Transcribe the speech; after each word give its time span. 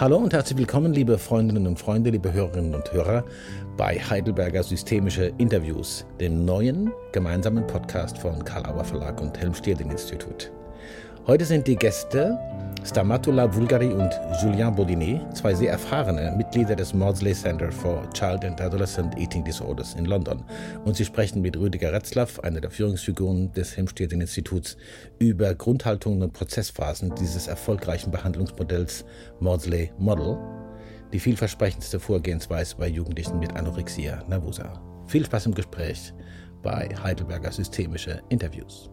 Hallo 0.00 0.16
und 0.18 0.32
herzlich 0.32 0.56
willkommen, 0.56 0.92
liebe 0.92 1.18
Freundinnen 1.18 1.66
und 1.66 1.76
Freunde, 1.76 2.10
liebe 2.10 2.32
Hörerinnen 2.32 2.72
und 2.72 2.92
Hörer, 2.92 3.24
bei 3.76 3.98
Heidelberger 3.98 4.62
Systemische 4.62 5.32
Interviews, 5.38 6.06
dem 6.20 6.44
neuen 6.44 6.92
gemeinsamen 7.10 7.66
Podcast 7.66 8.16
von 8.16 8.44
Karl 8.44 8.64
Auer 8.66 8.84
Verlag 8.84 9.20
und 9.20 9.36
Helm 9.40 9.52
Stierling 9.54 9.90
Institut. 9.90 10.52
Heute 11.26 11.44
sind 11.44 11.66
die 11.66 11.74
Gäste 11.74 12.38
Stamatula 12.88 13.54
Vulgari 13.54 13.92
und 13.92 14.18
Julien 14.40 14.74
Baudinet, 14.74 15.36
zwei 15.36 15.52
sehr 15.52 15.72
erfahrene 15.72 16.32
Mitglieder 16.34 16.74
des 16.74 16.94
Maudsley 16.94 17.34
Center 17.34 17.70
for 17.70 18.08
Child 18.14 18.46
and 18.46 18.60
Adolescent 18.62 19.14
Eating 19.18 19.44
Disorders 19.44 19.92
in 19.92 20.06
London. 20.06 20.42
Und 20.86 20.96
sie 20.96 21.04
sprechen 21.04 21.42
mit 21.42 21.54
Rüdiger 21.54 21.92
Retzlaff, 21.92 22.40
einer 22.40 22.62
der 22.62 22.70
Führungsfiguren 22.70 23.52
des 23.52 23.76
Helmstedten 23.76 24.22
Instituts, 24.22 24.78
über 25.18 25.54
Grundhaltungen 25.54 26.22
und 26.22 26.32
Prozessphasen 26.32 27.14
dieses 27.14 27.46
erfolgreichen 27.46 28.10
Behandlungsmodells 28.10 29.04
Maudsley 29.38 29.92
Model, 29.98 30.38
die 31.12 31.20
vielversprechendste 31.20 32.00
Vorgehensweise 32.00 32.74
bei 32.78 32.88
Jugendlichen 32.88 33.38
mit 33.38 33.54
Anorexia 33.54 34.24
nervosa. 34.28 34.80
Viel 35.06 35.26
Spaß 35.26 35.44
im 35.44 35.54
Gespräch 35.54 36.14
bei 36.62 36.88
Heidelberger 37.02 37.52
Systemische 37.52 38.22
Interviews. 38.30 38.88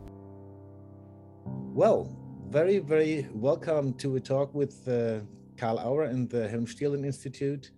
Well, 1.73 2.09
very, 2.49 2.79
very 2.79 3.27
welcome 3.33 3.93
to 3.95 4.15
a 4.15 4.19
talk 4.19 4.53
with 4.53 4.87
uh, 4.87 5.19
Carl-Auer 5.57 6.03
and 6.03 6.29
the 6.29 6.47
Helm-Stierlin 6.47 7.05
Institute, 7.05 7.71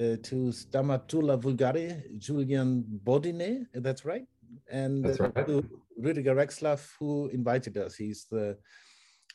uh, 0.00 0.16
to 0.22 0.52
Stamatoula 0.52 1.40
Voulgari, 1.40 2.18
Julian 2.18 2.84
Bodine, 3.04 3.66
that's 3.74 4.04
right? 4.04 4.24
And 4.70 5.04
that's 5.04 5.20
right. 5.20 5.46
to 5.46 5.64
Rüdiger 6.02 6.34
Retzlaff, 6.34 6.92
who 6.98 7.28
invited 7.28 7.76
us. 7.76 7.96
He's 7.96 8.26
the 8.30 8.56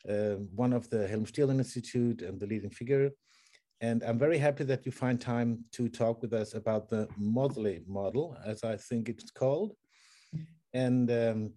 uh, 0.10 0.36
one 0.56 0.74
of 0.74 0.90
the 0.90 1.08
Helm-Stierlin 1.08 1.60
Institute 1.60 2.22
and 2.22 2.40
the 2.40 2.48
leading 2.48 2.70
figure. 2.70 3.12
And 3.82 4.04
I'm 4.04 4.18
very 4.18 4.38
happy 4.38 4.64
that 4.66 4.86
you 4.86 4.92
find 4.92 5.20
time 5.20 5.66
to 5.74 5.90
talk 5.90 6.22
with 6.22 6.34
us 6.34 6.54
about 6.54 6.90
the 6.90 7.08
Maudsley 7.18 7.84
model, 7.88 8.38
as 8.46 8.64
I 8.64 8.78
think 8.78 9.10
it's 9.10 9.32
called. 9.32 9.76
And 10.74 11.12
um, 11.12 11.54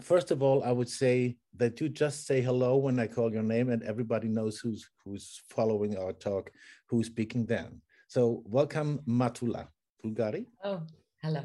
first 0.00 0.30
of 0.30 0.42
all, 0.42 0.62
I 0.64 0.72
would 0.72 0.88
say 0.88 1.36
that 1.56 1.80
you 1.80 1.88
just 1.88 2.26
say 2.26 2.40
hello 2.40 2.76
when 2.76 2.98
I 2.98 3.06
call 3.06 3.32
your 3.32 3.42
name, 3.42 3.70
and 3.70 3.82
everybody 3.82 4.28
knows 4.28 4.58
who's 4.58 4.88
who's 5.04 5.40
following 5.48 5.96
our 5.96 6.12
talk, 6.12 6.50
who's 6.88 7.06
speaking 7.06 7.46
then. 7.46 7.80
So 8.08 8.42
welcome, 8.46 9.00
Matula 9.06 9.68
Voulgari. 10.04 10.46
Oh, 10.62 10.82
hello. 11.22 11.42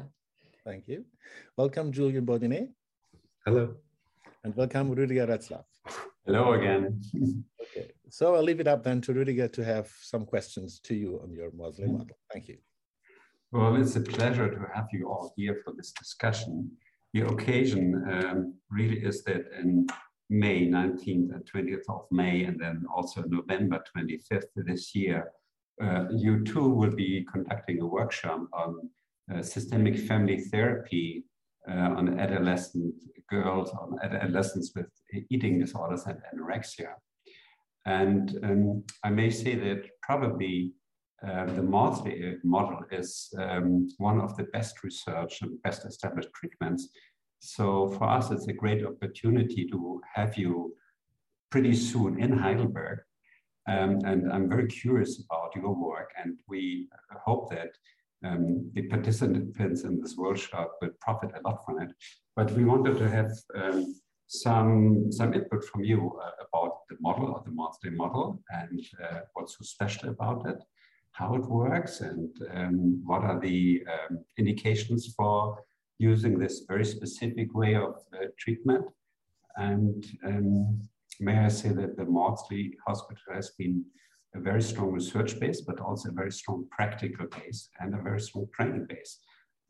Thank 0.64 0.88
you. 0.88 1.04
Welcome, 1.56 1.92
Julian 1.92 2.26
Baudinet. 2.26 2.68
Hello. 3.46 3.74
And 4.44 4.54
welcome, 4.56 4.94
Rüdiger 4.94 5.28
Retzlaff. 5.28 5.64
Hello 6.26 6.52
again. 6.52 7.00
okay, 7.60 7.90
so 8.08 8.34
I'll 8.34 8.42
leave 8.42 8.60
it 8.60 8.68
up 8.68 8.82
then 8.82 9.00
to 9.02 9.12
Rüdiger 9.12 9.52
to 9.52 9.64
have 9.64 9.90
some 10.02 10.26
questions 10.26 10.80
to 10.80 10.94
you 10.94 11.20
on 11.22 11.32
your 11.32 11.50
Maudsley 11.52 11.86
mm-hmm. 11.86 11.98
model. 11.98 12.16
Thank 12.32 12.48
you. 12.48 12.58
Well, 13.52 13.74
it's 13.76 13.96
a 13.96 14.00
pleasure 14.00 14.48
to 14.48 14.66
have 14.74 14.86
you 14.92 15.08
all 15.08 15.32
here 15.36 15.60
for 15.64 15.72
this 15.76 15.92
discussion 15.92 16.70
the 17.12 17.26
occasion 17.26 18.04
um, 18.10 18.54
really 18.70 18.98
is 18.98 19.24
that 19.24 19.42
in 19.58 19.86
May 20.28 20.66
19th 20.66 21.34
and 21.34 21.50
20th 21.52 21.88
of 21.88 22.06
May, 22.10 22.44
and 22.44 22.58
then 22.60 22.84
also 22.94 23.24
November 23.26 23.82
25th 23.96 24.44
this 24.54 24.94
year, 24.94 25.32
uh, 25.82 26.04
you 26.12 26.44
too 26.44 26.68
will 26.68 26.94
be 26.94 27.26
conducting 27.32 27.80
a 27.80 27.86
workshop 27.86 28.46
on 28.52 28.90
uh, 29.34 29.42
systemic 29.42 29.98
family 29.98 30.40
therapy 30.52 31.24
uh, 31.68 31.94
on 31.96 32.18
adolescent 32.20 32.94
girls, 33.28 33.70
on 33.70 33.98
adolescents 34.02 34.72
with 34.76 34.86
eating 35.30 35.58
disorders 35.58 36.04
and 36.06 36.18
anorexia. 36.32 36.92
And 37.86 38.38
um, 38.44 38.84
I 39.04 39.10
may 39.10 39.30
say 39.30 39.56
that 39.56 39.88
probably 40.02 40.72
uh, 41.26 41.44
the 41.46 41.62
Maudsley 41.62 42.36
model 42.42 42.80
is 42.90 43.32
um, 43.38 43.88
one 43.98 44.20
of 44.20 44.36
the 44.36 44.44
best 44.44 44.82
research 44.82 45.42
and 45.42 45.62
best 45.62 45.84
established 45.84 46.32
treatments. 46.32 46.88
So 47.40 47.90
for 47.90 48.04
us, 48.04 48.30
it's 48.30 48.48
a 48.48 48.54
great 48.54 48.84
opportunity 48.84 49.66
to 49.66 50.00
have 50.14 50.36
you 50.36 50.74
pretty 51.50 51.74
soon 51.74 52.22
in 52.22 52.32
Heidelberg. 52.38 53.00
Um, 53.68 54.00
and 54.04 54.32
I'm 54.32 54.48
very 54.48 54.66
curious 54.66 55.22
about 55.22 55.54
your 55.54 55.74
work, 55.74 56.10
and 56.22 56.38
we 56.48 56.88
hope 57.24 57.50
that 57.50 57.70
um, 58.24 58.70
the 58.74 58.82
participants 58.82 59.82
in 59.82 60.00
this 60.00 60.16
workshop 60.16 60.72
will 60.80 60.90
profit 61.00 61.30
a 61.36 61.46
lot 61.46 61.64
from 61.64 61.82
it. 61.82 61.90
But 62.34 62.50
we 62.52 62.64
wanted 62.64 62.98
to 62.98 63.08
have 63.10 63.32
um, 63.54 63.94
some, 64.26 65.12
some 65.12 65.34
input 65.34 65.64
from 65.64 65.84
you 65.84 66.18
uh, 66.22 66.30
about 66.46 66.80
the 66.88 66.96
model 67.00 67.32
or 67.32 67.42
the 67.44 67.50
Maudsley 67.50 67.90
model 67.90 68.42
and 68.50 68.80
uh, 69.02 69.20
what's 69.34 69.58
so 69.58 69.62
special 69.62 70.08
about 70.08 70.48
it 70.48 70.62
how 71.12 71.34
it 71.34 71.44
works 71.46 72.00
and 72.00 72.28
um, 72.54 73.02
what 73.04 73.22
are 73.22 73.40
the 73.40 73.82
um, 73.92 74.18
indications 74.38 75.12
for 75.16 75.62
using 75.98 76.38
this 76.38 76.64
very 76.66 76.84
specific 76.84 77.54
way 77.54 77.74
of 77.74 77.94
uh, 78.14 78.26
treatment. 78.38 78.84
And 79.56 80.06
um, 80.24 80.80
may 81.20 81.38
I 81.38 81.48
say 81.48 81.70
that 81.70 81.96
the 81.96 82.06
Maudsley 82.06 82.74
Hospital 82.86 83.34
has 83.34 83.50
been 83.50 83.84
a 84.34 84.40
very 84.40 84.62
strong 84.62 84.92
research 84.92 85.38
base, 85.38 85.60
but 85.60 85.80
also 85.80 86.08
a 86.08 86.12
very 86.12 86.32
strong 86.32 86.66
practical 86.70 87.26
base 87.26 87.68
and 87.80 87.94
a 87.94 88.02
very 88.02 88.20
strong 88.20 88.46
training 88.54 88.86
base. 88.88 89.18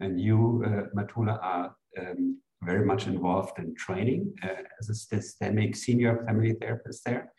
And 0.01 0.21
you, 0.21 0.63
uh, 0.67 0.95
Matula, 0.97 1.39
are 1.43 1.75
um, 1.99 2.39
very 2.63 2.85
much 2.85 3.07
involved 3.07 3.59
in 3.59 3.75
training 3.75 4.33
uh, 4.43 4.63
as 4.79 4.89
a 4.89 4.95
systemic 4.95 5.75
senior 5.75 6.25
family 6.27 6.53
therapist 6.61 7.05
there. 7.05 7.33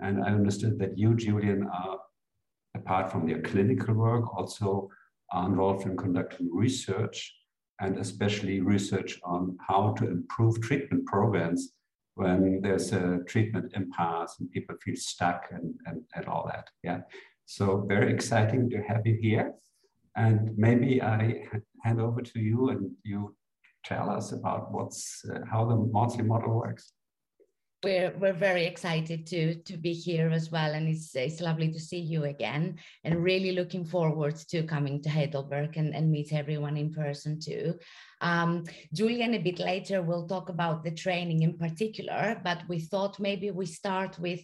And 0.00 0.22
I 0.22 0.28
understood 0.28 0.78
that 0.80 0.98
you, 0.98 1.14
Julian, 1.14 1.68
are 1.72 1.98
apart 2.74 3.10
from 3.10 3.26
their 3.26 3.40
clinical 3.42 3.94
work, 3.94 4.36
also 4.36 4.88
are 5.32 5.46
involved 5.46 5.86
in 5.86 5.96
conducting 5.96 6.48
research 6.52 7.34
and 7.80 7.98
especially 7.98 8.60
research 8.60 9.18
on 9.24 9.56
how 9.66 9.92
to 9.98 10.08
improve 10.08 10.60
treatment 10.60 11.04
programs 11.06 11.72
when 12.14 12.60
there's 12.62 12.92
a 12.92 13.18
treatment 13.26 13.72
impasse 13.74 14.36
and 14.38 14.50
people 14.52 14.76
feel 14.84 14.94
stuck 14.96 15.46
and, 15.50 15.74
and, 15.86 16.02
and 16.14 16.26
all 16.26 16.46
that. 16.46 16.68
Yeah. 16.82 17.00
So 17.46 17.84
very 17.88 18.12
exciting 18.12 18.70
to 18.70 18.80
have 18.82 19.04
you 19.04 19.18
here. 19.20 19.54
And 20.16 20.56
maybe 20.56 21.02
I 21.02 21.42
hand 21.82 22.00
over 22.00 22.22
to 22.22 22.38
you 22.38 22.68
and 22.68 22.92
you 23.02 23.34
tell 23.84 24.08
us 24.08 24.32
about 24.32 24.72
what's 24.72 25.24
uh, 25.28 25.40
how 25.50 25.64
the 25.64 25.74
Maudsley 25.74 26.22
model 26.22 26.54
works 26.54 26.92
we're 27.84 28.12
we're 28.18 28.32
very 28.32 28.64
excited 28.64 29.26
to 29.26 29.54
to 29.62 29.76
be 29.76 29.92
here 29.92 30.30
as 30.30 30.50
well 30.50 30.72
and 30.72 30.88
it's 30.88 31.14
it's 31.14 31.40
lovely 31.40 31.70
to 31.70 31.78
see 31.78 32.00
you 32.00 32.24
again 32.24 32.78
and 33.04 33.22
really 33.22 33.52
looking 33.52 33.84
forward 33.84 34.34
to 34.34 34.62
coming 34.62 35.02
to 35.02 35.10
heidelberg 35.10 35.76
and, 35.76 35.94
and 35.94 36.10
meet 36.10 36.32
everyone 36.32 36.76
in 36.76 36.92
person 36.92 37.38
too. 37.38 37.74
Um, 38.20 38.64
julian 38.92 39.34
a 39.34 39.38
bit 39.38 39.58
later 39.58 40.02
we'll 40.02 40.26
talk 40.26 40.48
about 40.48 40.82
the 40.82 40.90
training 40.90 41.42
in 41.42 41.58
particular 41.58 42.40
but 42.42 42.62
we 42.68 42.80
thought 42.80 43.20
maybe 43.20 43.50
we 43.50 43.66
start 43.66 44.18
with 44.18 44.40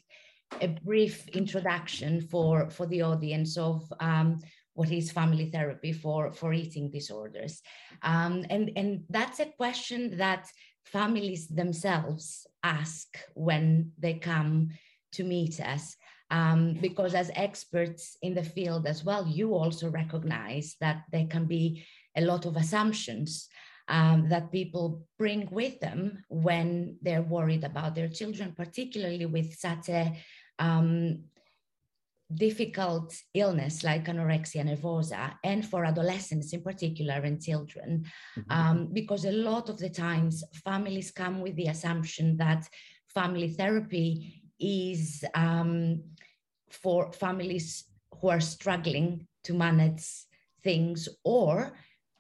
a 0.60 0.68
brief 0.84 1.26
introduction 1.28 2.20
for 2.20 2.70
for 2.70 2.86
the 2.86 3.02
audience 3.02 3.56
of 3.56 3.90
um, 4.00 4.40
what 4.74 4.90
is 4.90 5.10
family 5.10 5.46
therapy 5.50 5.92
for 5.92 6.32
for 6.32 6.52
eating 6.52 6.90
disorders. 6.90 7.62
Um, 8.02 8.44
and 8.50 8.70
and 8.76 9.04
that's 9.10 9.40
a 9.40 9.52
question 9.56 10.16
that 10.18 10.48
families 10.84 11.46
themselves 11.48 12.46
ask 12.62 13.18
when 13.34 13.92
they 13.98 14.14
come 14.14 14.70
to 15.12 15.24
meet 15.24 15.60
us. 15.60 15.96
Um, 16.30 16.78
because 16.80 17.14
as 17.14 17.30
experts 17.34 18.16
in 18.22 18.34
the 18.34 18.44
field 18.44 18.86
as 18.86 19.04
well, 19.04 19.26
you 19.26 19.52
also 19.54 19.90
recognize 19.90 20.76
that 20.80 21.02
there 21.10 21.26
can 21.26 21.46
be 21.46 21.84
a 22.16 22.20
lot 22.20 22.46
of 22.46 22.56
assumptions 22.56 23.48
um, 23.88 24.28
that 24.28 24.52
people 24.52 25.04
bring 25.18 25.48
with 25.50 25.80
them 25.80 26.22
when 26.28 26.96
they're 27.02 27.22
worried 27.22 27.64
about 27.64 27.96
their 27.96 28.08
children, 28.08 28.54
particularly 28.56 29.26
with 29.26 29.52
such 29.58 29.88
a 29.88 30.16
um, 30.60 31.24
difficult 32.34 33.14
illness 33.34 33.82
like 33.82 34.04
anorexia 34.06 34.64
nervosa 34.64 35.32
and 35.42 35.66
for 35.66 35.84
adolescents 35.84 36.52
in 36.52 36.62
particular 36.62 37.14
and 37.14 37.42
children 37.42 38.04
mm-hmm. 38.38 38.52
um, 38.52 38.88
because 38.92 39.24
a 39.24 39.32
lot 39.32 39.68
of 39.68 39.78
the 39.78 39.90
times 39.90 40.44
families 40.64 41.10
come 41.10 41.40
with 41.40 41.56
the 41.56 41.66
assumption 41.66 42.36
that 42.36 42.68
family 43.08 43.48
therapy 43.48 44.42
is 44.60 45.24
um, 45.34 46.02
for 46.70 47.12
families 47.12 47.84
who 48.20 48.28
are 48.28 48.40
struggling 48.40 49.26
to 49.42 49.54
manage 49.54 50.04
things 50.62 51.08
or 51.24 51.72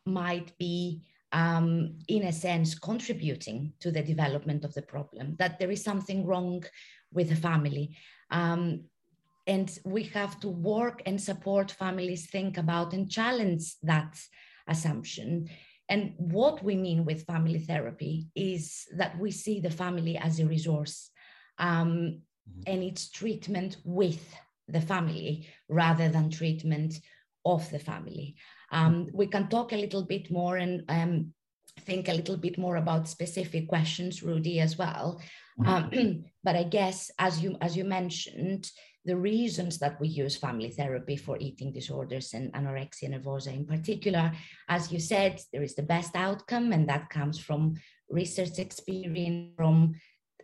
might 0.06 0.56
be 0.58 1.02
um, 1.32 1.96
in 2.08 2.24
a 2.24 2.32
sense 2.32 2.76
contributing 2.76 3.72
to 3.78 3.92
the 3.92 4.02
development 4.02 4.64
of 4.64 4.74
the 4.74 4.82
problem 4.82 5.36
that 5.38 5.58
there 5.60 5.70
is 5.70 5.84
something 5.84 6.26
wrong 6.26 6.64
with 7.12 7.28
the 7.28 7.36
family 7.36 7.96
um, 8.32 8.84
and 9.52 9.68
we 9.84 10.02
have 10.18 10.34
to 10.40 10.48
work 10.48 11.02
and 11.06 11.20
support 11.20 11.68
families 11.84 12.22
think 12.26 12.52
about 12.56 12.92
and 12.94 13.10
challenge 13.10 13.64
that 13.82 14.12
assumption 14.74 15.48
and 15.90 16.14
what 16.16 16.62
we 16.62 16.76
mean 16.76 17.04
with 17.04 17.26
family 17.26 17.58
therapy 17.58 18.28
is 18.36 18.86
that 18.96 19.18
we 19.18 19.32
see 19.32 19.60
the 19.60 19.76
family 19.82 20.16
as 20.16 20.38
a 20.38 20.46
resource 20.46 21.10
um, 21.58 21.88
mm-hmm. 21.88 22.62
and 22.68 22.82
its 22.84 23.10
treatment 23.10 23.76
with 23.84 24.24
the 24.68 24.80
family 24.80 25.48
rather 25.68 26.08
than 26.08 26.30
treatment 26.30 26.94
of 27.44 27.68
the 27.70 27.78
family. 27.80 28.36
Um, 28.70 29.08
we 29.12 29.26
can 29.26 29.48
talk 29.48 29.72
a 29.72 29.82
little 29.84 30.04
bit 30.04 30.30
more 30.30 30.58
and 30.58 30.84
um, 30.88 31.34
think 31.86 32.08
a 32.08 32.14
little 32.14 32.36
bit 32.36 32.58
more 32.58 32.76
about 32.76 33.08
specific 33.08 33.68
questions, 33.68 34.22
Rudy, 34.22 34.60
as 34.60 34.78
well. 34.78 35.20
Mm-hmm. 35.60 35.96
Um, 35.96 36.24
but 36.44 36.56
I 36.56 36.64
guess, 36.64 37.10
as 37.18 37.42
you 37.42 37.56
as 37.60 37.76
you 37.76 37.84
mentioned, 37.84 38.70
the 39.04 39.16
reasons 39.16 39.78
that 39.78 40.00
we 40.00 40.08
use 40.08 40.36
family 40.36 40.70
therapy 40.70 41.16
for 41.16 41.36
eating 41.40 41.72
disorders 41.72 42.34
and 42.34 42.52
anorexia 42.52 43.08
nervosa 43.08 43.54
in 43.54 43.64
particular, 43.64 44.32
as 44.68 44.92
you 44.92 45.00
said, 45.00 45.40
there 45.52 45.62
is 45.62 45.74
the 45.74 45.82
best 45.94 46.14
outcome, 46.14 46.72
and 46.72 46.88
that 46.88 47.08
comes 47.08 47.38
from 47.38 47.74
research 48.10 48.58
experience 48.58 49.52
from 49.56 49.94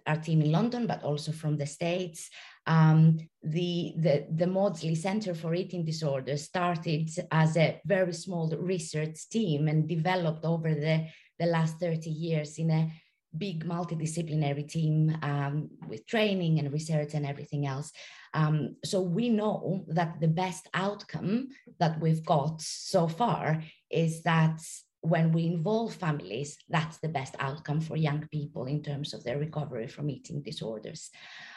our 0.06 0.16
team 0.16 0.40
in 0.40 0.52
London, 0.52 0.86
but 0.86 1.02
also 1.02 1.32
from 1.32 1.56
the 1.56 1.66
States. 1.66 2.30
Um, 2.66 3.18
the, 3.42 3.94
the, 3.98 4.26
the 4.30 4.46
Maudsley 4.46 4.94
Center 4.94 5.34
for 5.34 5.54
Eating 5.54 5.84
Disorders 5.84 6.44
started 6.44 7.10
as 7.30 7.56
a 7.56 7.80
very 7.84 8.12
small 8.12 8.48
research 8.56 9.28
team 9.28 9.68
and 9.68 9.88
developed 9.88 10.44
over 10.44 10.74
the, 10.74 11.06
the 11.38 11.46
last 11.46 11.78
30 11.78 12.10
years 12.10 12.58
in 12.58 12.70
a 12.70 12.90
big 13.36 13.64
multidisciplinary 13.64 14.66
team 14.68 15.16
um, 15.22 15.68
with 15.88 16.06
training 16.06 16.58
and 16.58 16.72
research 16.72 17.14
and 17.14 17.26
everything 17.26 17.66
else. 17.66 17.92
Um, 18.34 18.76
so 18.84 19.00
we 19.00 19.28
know 19.28 19.84
that 19.88 20.20
the 20.20 20.28
best 20.28 20.68
outcome 20.74 21.48
that 21.78 22.00
we've 22.00 22.24
got 22.24 22.60
so 22.60 23.08
far 23.08 23.62
is 23.90 24.22
that 24.22 24.60
when 25.00 25.32
we 25.32 25.46
involve 25.46 25.94
families, 25.94 26.58
that's 26.68 26.98
the 26.98 27.08
best 27.08 27.36
outcome 27.38 27.80
for 27.80 27.96
young 27.96 28.26
people 28.32 28.66
in 28.66 28.82
terms 28.82 29.14
of 29.14 29.22
their 29.22 29.38
recovery 29.38 29.86
from 29.86 30.10
eating 30.10 30.42
disorders. 30.42 31.10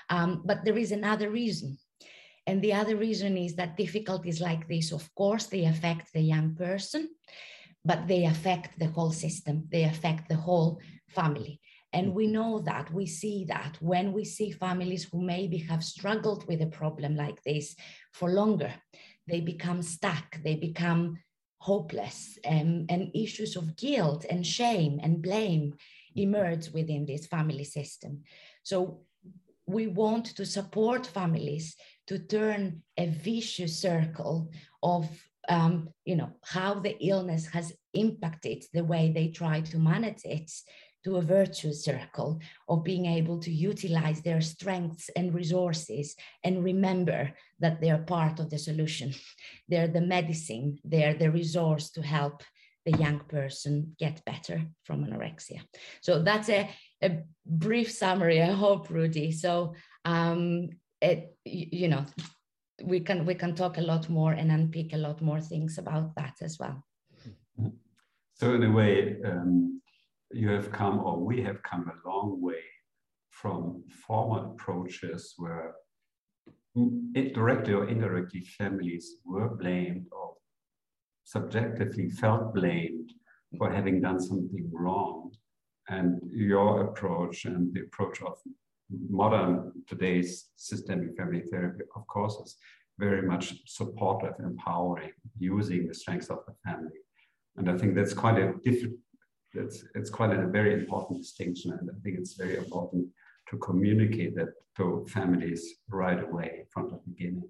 Um, 0.10 0.44
but 0.46 0.64
there 0.64 0.78
is 0.78 0.92
another 0.92 1.30
reason. 1.30 1.78
And 2.46 2.62
the 2.62 2.74
other 2.74 2.96
reason 2.96 3.38
is 3.38 3.56
that 3.56 3.78
difficulties 3.78 4.42
like 4.42 4.68
this, 4.68 4.92
of 4.92 5.14
course, 5.16 5.48
they 5.48 5.66
affect 5.66 6.14
the 6.14 6.22
young 6.22 6.56
person, 6.56 7.10
but 7.86 8.08
they 8.08 8.26
affect 8.26 8.78
the 8.80 8.88
whole 8.88 9.12
system, 9.12 9.68
they 9.72 9.84
affect 9.84 10.30
the 10.30 10.36
whole 10.36 10.80
family. 11.08 11.60
And 11.92 12.14
we 12.14 12.28
know 12.28 12.60
that, 12.60 12.94
we 12.94 13.08
see 13.08 13.46
that 13.46 13.78
when 13.80 14.14
we 14.14 14.24
see 14.24 14.52
families 14.52 15.06
who 15.06 15.22
maybe 15.22 15.58
have 15.58 15.84
struggled 15.84 16.48
with 16.48 16.62
a 16.62 16.68
problem 16.68 17.16
like 17.16 17.42
this 17.44 17.76
for 18.14 18.30
longer, 18.30 18.74
they 19.28 19.42
become 19.42 19.82
stuck, 19.82 20.42
they 20.44 20.56
become 20.56 21.18
hopeless, 21.60 22.38
um, 22.46 22.86
and 22.90 23.12
issues 23.16 23.56
of 23.56 23.76
guilt 23.76 24.26
and 24.30 24.46
shame 24.46 25.00
and 25.02 25.22
blame 25.22 25.74
emerge 26.16 26.70
within 26.72 27.06
this 27.06 27.26
family 27.28 27.64
system. 27.64 28.24
So 28.64 29.02
we 29.66 29.88
want 29.88 30.26
to 30.26 30.46
support 30.46 31.06
families 31.06 31.76
to 32.08 32.20
turn 32.20 32.82
a 32.98 33.08
vicious 33.08 33.80
circle 33.80 34.52
of 34.82 35.08
um, 35.50 35.90
you 36.06 36.16
know 36.16 36.30
how 36.44 36.76
the 36.76 36.96
illness 37.06 37.48
has 37.48 37.74
impacted 37.94 38.64
the 38.74 38.84
way 38.84 39.12
they 39.12 39.30
try 39.30 39.62
to 39.62 39.80
manage 39.80 40.22
it 40.24 40.52
to 41.04 41.16
a 41.16 41.22
virtuous 41.22 41.84
circle 41.84 42.40
of 42.68 42.84
being 42.84 43.06
able 43.06 43.40
to 43.40 43.52
utilize 43.52 44.22
their 44.22 44.42
strengths 44.42 45.10
and 45.16 45.34
resources 45.34 46.16
and 46.44 46.64
remember 46.64 47.32
that 47.60 47.80
they're 47.80 48.00
part 48.00 48.40
of 48.40 48.50
the 48.50 48.58
solution. 48.58 49.14
They're 49.70 49.88
the 49.88 50.02
medicine, 50.02 50.80
they're 50.84 51.14
the 51.14 51.32
resource 51.32 51.92
to 51.92 52.02
help 52.02 52.44
the 52.86 52.98
young 52.98 53.20
person 53.30 53.96
get 54.00 54.24
better 54.26 54.64
from 54.84 55.06
anorexia. 55.06 55.62
So 56.02 56.24
that's 56.24 56.50
a, 56.50 56.70
a 57.04 57.20
brief 57.46 57.92
summary, 57.92 58.42
I 58.42 58.52
hope, 58.52 58.90
Rudy. 58.90 59.32
So 59.32 59.76
um, 60.06 60.70
it, 61.02 61.36
you 61.46 61.88
know, 61.88 62.06
we 62.84 63.00
can 63.00 63.26
we 63.26 63.36
can 63.36 63.56
talk 63.56 63.78
a 63.78 63.82
lot 63.82 64.10
more 64.10 64.32
and 64.32 64.52
unpick 64.52 64.94
a 64.94 64.98
lot 64.98 65.22
more 65.22 65.42
things 65.42 65.78
about 65.78 66.16
that 66.16 66.36
as 66.42 66.58
well. 66.60 66.84
So 68.34 68.54
in 68.54 68.64
a 68.64 68.72
way, 68.72 69.18
um, 69.26 69.82
you 70.32 70.50
have 70.50 70.72
come, 70.72 71.00
or 71.00 71.20
we 71.20 71.42
have 71.42 71.62
come 71.64 71.90
a 71.90 72.10
long 72.10 72.42
way 72.42 72.64
from 73.30 73.84
former 74.08 74.52
approaches 74.52 75.34
where 75.38 75.74
directly 77.34 77.74
or 77.74 77.88
indirectly 77.88 78.42
families 78.42 79.16
were 79.26 79.50
blamed 79.50 80.06
or 80.12 80.36
subjectively 81.24 82.10
felt 82.10 82.54
blamed 82.54 83.12
for 83.58 83.72
having 83.72 84.02
done 84.02 84.20
something 84.20 84.70
wrong. 84.72 85.32
And 85.90 86.22
your 86.32 86.84
approach 86.84 87.46
and 87.46 87.74
the 87.74 87.82
approach 87.82 88.22
of 88.22 88.38
modern 89.10 89.72
today's 89.88 90.50
systemic 90.56 91.16
family 91.18 91.44
therapy, 91.52 91.84
of 91.96 92.06
course, 92.08 92.36
is 92.44 92.58
very 92.98 93.22
much 93.22 93.56
supportive, 93.66 94.34
empowering, 94.40 95.12
using 95.38 95.88
the 95.88 95.94
strengths 95.94 96.30
of 96.30 96.40
the 96.48 96.54
family. 96.66 97.00
And 97.56 97.70
I 97.70 97.78
think 97.78 97.96
that's 97.96 98.14
quite 98.14 98.38
a 98.38 98.54
different 98.64 98.98
it's, 99.54 99.84
it's 99.96 100.10
quite 100.10 100.32
a 100.32 100.48
very 100.48 100.74
important 100.74 101.22
distinction. 101.22 101.72
And 101.72 101.90
I 101.90 102.00
think 102.04 102.18
it's 102.20 102.34
very 102.34 102.58
important 102.58 103.08
to 103.50 103.58
communicate 103.58 104.36
that 104.36 104.50
to 104.78 105.06
families 105.10 105.76
right 105.90 106.24
away 106.24 106.66
from 106.72 106.90
the 106.90 107.00
beginning. 107.08 107.50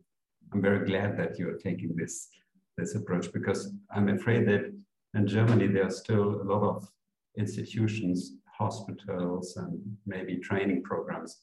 I'm 0.53 0.62
very 0.62 0.85
glad 0.85 1.18
that 1.18 1.38
you're 1.38 1.57
taking 1.57 1.95
this, 1.95 2.30
this 2.77 2.95
approach 2.95 3.31
because 3.33 3.71
I'm 3.94 4.09
afraid 4.09 4.47
that 4.47 4.74
in 5.13 5.27
Germany, 5.27 5.68
there 5.68 5.88
are 5.88 5.92
still 5.92 6.42
a 6.42 6.44
lot 6.44 6.63
of 6.63 6.88
institutions, 7.38 8.33
hospitals, 8.59 9.57
and 9.57 9.79
maybe 10.06 10.38
training 10.38 10.83
programs 10.83 11.41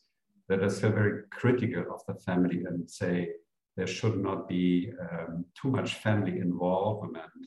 that 0.48 0.62
are 0.62 0.70
still 0.70 0.92
very 0.92 1.22
critical 1.30 1.84
of 1.92 2.00
the 2.06 2.14
family 2.22 2.64
and 2.68 2.88
say 2.88 3.30
there 3.76 3.86
should 3.86 4.18
not 4.22 4.48
be 4.48 4.92
um, 5.10 5.44
too 5.60 5.68
much 5.68 5.94
family 5.94 6.38
involvement 6.38 7.46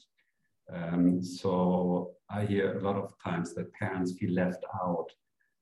um, 0.72 1.22
so 1.24 2.12
I 2.30 2.46
hear 2.46 2.78
a 2.78 2.82
lot 2.82 2.96
of 2.96 3.14
times 3.24 3.54
that 3.56 3.74
parents 3.74 4.14
feel 4.14 4.34
left 4.34 4.64
out 4.82 5.08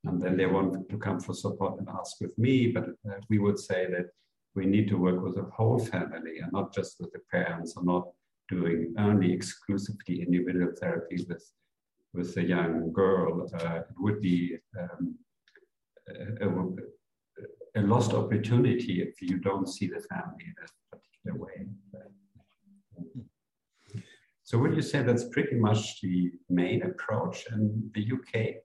and 0.03 0.21
then 0.21 0.37
they 0.37 0.45
want 0.45 0.89
to 0.89 0.97
come 0.97 1.19
for 1.19 1.33
support 1.33 1.79
and 1.79 1.87
ask 1.89 2.19
with 2.21 2.37
me. 2.37 2.67
But 2.67 2.89
uh, 3.09 3.19
we 3.29 3.39
would 3.39 3.59
say 3.59 3.87
that 3.89 4.07
we 4.55 4.65
need 4.65 4.87
to 4.89 4.97
work 4.97 5.21
with 5.21 5.35
the 5.35 5.49
whole 5.55 5.79
family 5.79 6.39
and 6.41 6.51
not 6.51 6.73
just 6.73 6.99
with 6.99 7.11
the 7.13 7.21
parents 7.31 7.75
or 7.77 7.83
not 7.83 8.07
doing 8.49 8.93
only 8.97 9.31
exclusively 9.31 10.21
individual 10.21 10.71
therapy 10.79 11.25
with, 11.27 11.43
with 12.17 12.35
a 12.37 12.43
young 12.43 12.91
girl. 12.91 13.47
Uh, 13.53 13.81
it 13.89 13.99
would 13.99 14.19
be 14.21 14.57
um, 14.81 15.15
a, 16.41 17.79
a, 17.79 17.81
lost 17.81 18.13
opportunity 18.13 19.01
if 19.01 19.21
you 19.21 19.37
don't 19.37 19.69
see 19.69 19.87
the 19.87 20.01
family 20.11 20.45
in 20.51 20.55
a 20.63 20.67
particular 20.95 21.37
way. 21.45 21.57
So 24.43 24.57
would 24.57 24.75
you 24.75 24.81
say 24.81 25.03
that's 25.03 25.25
pretty 25.25 25.57
much 25.57 26.01
the 26.01 26.31
main 26.49 26.81
approach 26.83 27.45
in 27.51 27.91
the 27.93 28.03
UK? 28.15 28.55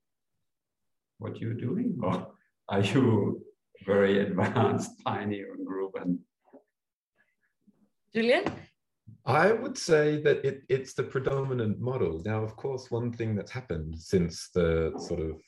What 1.19 1.39
you're 1.41 1.61
doing, 1.69 1.99
or 2.03 2.29
are 2.69 2.81
you 2.81 3.43
very 3.85 4.21
advanced 4.27 4.93
pioneer 5.05 5.57
group 5.65 5.93
and 6.01 6.19
Julian? 8.15 8.45
I 9.25 9.53
would 9.53 9.79
say 9.79 10.21
that 10.23 10.45
it, 10.45 10.63
it's 10.69 10.95
the 10.95 11.05
predominant 11.05 11.81
model. 11.81 12.23
Now, 12.25 12.43
of 12.43 12.57
course, 12.57 12.91
one 12.91 13.13
thing 13.13 13.37
that's 13.37 13.53
happened 13.53 13.99
since 13.99 14.49
the 14.53 14.93
sort 14.97 15.21
of, 15.21 15.41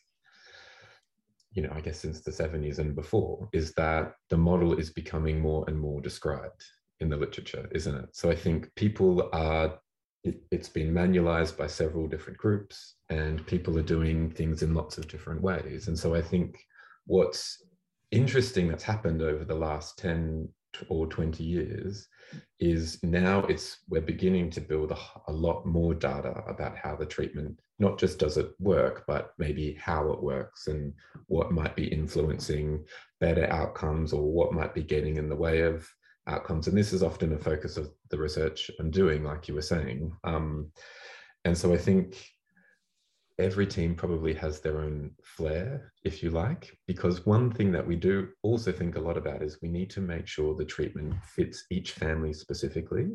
you 1.52 1.62
know, 1.62 1.72
I 1.74 1.80
guess 1.80 1.98
since 1.98 2.20
the 2.20 2.30
70s 2.30 2.78
and 2.78 2.94
before 2.94 3.48
is 3.52 3.72
that 3.74 4.12
the 4.30 4.36
model 4.36 4.74
is 4.74 4.90
becoming 4.90 5.40
more 5.40 5.64
and 5.66 5.78
more 5.78 6.00
described 6.00 6.64
in 7.00 7.08
the 7.08 7.16
literature, 7.16 7.68
isn't 7.72 7.94
it? 7.94 8.08
So 8.12 8.30
I 8.30 8.36
think 8.36 8.72
people 8.76 9.28
are 9.32 9.78
it, 10.22 10.40
has 10.52 10.68
been 10.68 10.92
manualized 10.92 11.56
by 11.56 11.66
several 11.66 12.06
different 12.06 12.38
groups 12.38 12.94
and 13.10 13.46
people 13.46 13.78
are 13.78 13.82
doing 13.82 14.30
things 14.30 14.62
in 14.62 14.74
lots 14.74 14.98
of 14.98 15.08
different 15.08 15.42
ways. 15.42 15.88
And 15.88 15.98
so 15.98 16.14
I 16.14 16.22
think 16.22 16.56
what's 17.06 17.62
interesting 18.10 18.68
that's 18.68 18.84
happened 18.84 19.20
over 19.20 19.44
the 19.44 19.54
last 19.54 19.98
10 19.98 20.48
or 20.88 21.06
20 21.06 21.42
years 21.42 22.08
is 22.58 23.02
now 23.02 23.40
it's 23.46 23.78
we're 23.88 24.00
beginning 24.00 24.50
to 24.50 24.60
build 24.60 24.90
a, 24.90 24.98
a, 25.28 25.32
lot 25.32 25.64
more 25.66 25.94
data 25.94 26.42
about 26.48 26.76
how 26.76 26.96
the 26.96 27.06
treatment 27.06 27.60
not 27.78 27.98
just 27.98 28.18
does 28.18 28.36
it 28.38 28.52
work 28.58 29.04
but 29.06 29.34
maybe 29.38 29.74
how 29.80 30.10
it 30.10 30.22
works 30.22 30.66
and 30.66 30.92
what 31.26 31.52
might 31.52 31.76
be 31.76 31.86
influencing 31.86 32.84
better 33.20 33.46
outcomes 33.52 34.12
or 34.12 34.32
what 34.32 34.52
might 34.52 34.74
be 34.74 34.82
getting 34.82 35.16
in 35.16 35.28
the 35.28 35.36
way 35.36 35.60
of 35.60 35.88
outcomes. 36.26 36.68
And 36.68 36.76
this 36.76 36.92
is 36.92 37.02
often 37.02 37.32
a 37.32 37.38
focus 37.38 37.76
of 37.76 37.90
the 38.10 38.18
research 38.18 38.70
I'm 38.78 38.90
doing, 38.90 39.24
like 39.24 39.48
you 39.48 39.54
were 39.54 39.62
saying. 39.62 40.16
Um, 40.24 40.70
and 41.44 41.56
so 41.56 41.72
I 41.72 41.76
think 41.76 42.24
every 43.38 43.66
team 43.66 43.94
probably 43.94 44.34
has 44.34 44.60
their 44.60 44.78
own 44.78 45.10
flair, 45.22 45.92
if 46.04 46.22
you 46.22 46.30
like, 46.30 46.76
because 46.86 47.26
one 47.26 47.50
thing 47.50 47.72
that 47.72 47.86
we 47.86 47.96
do 47.96 48.28
also 48.42 48.70
think 48.70 48.96
a 48.96 49.00
lot 49.00 49.16
about 49.16 49.42
is 49.42 49.58
we 49.60 49.68
need 49.68 49.90
to 49.90 50.00
make 50.00 50.26
sure 50.26 50.54
the 50.54 50.64
treatment 50.64 51.14
fits 51.24 51.64
each 51.70 51.92
family 51.92 52.32
specifically 52.32 53.10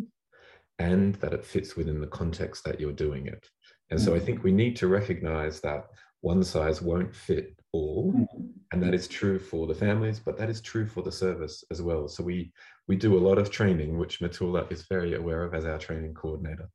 and 0.79 1.15
that 1.15 1.33
it 1.33 1.45
fits 1.45 1.75
within 1.75 1.99
the 1.99 2.07
context 2.07 2.63
that 2.63 2.79
you're 2.79 2.91
doing 2.91 3.27
it. 3.27 3.47
And 3.91 3.99
so 3.99 4.15
I 4.15 4.19
mm. 4.19 4.25
think 4.25 4.43
we 4.43 4.51
need 4.51 4.75
to 4.77 4.87
recognize 4.87 5.59
that 5.61 5.85
one 6.21 6.43
size 6.43 6.81
won't 6.81 7.15
fit 7.15 7.55
all. 7.71 8.13
Mm. 8.13 8.49
And 8.71 8.83
that 8.83 8.93
is 8.93 9.07
true 9.07 9.39
for 9.39 9.67
the 9.67 9.73
families, 9.73 10.19
but 10.19 10.37
that 10.37 10.49
is 10.49 10.61
true 10.61 10.85
for 10.85 11.01
the 11.01 11.11
service 11.11 11.63
as 11.71 11.81
well. 11.81 12.07
So 12.07 12.23
we 12.23 12.51
we 12.89 12.95
do 12.95 13.15
a 13.15 13.25
lot 13.27 13.37
of 13.37 13.51
training, 13.51 13.99
which 13.99 14.19
Matula 14.19 14.69
is 14.71 14.87
very 14.89 15.13
aware 15.13 15.43
of 15.43 15.53
as 15.53 15.63
our 15.63 15.77
training 15.77 16.15
coordinator. 16.15 16.67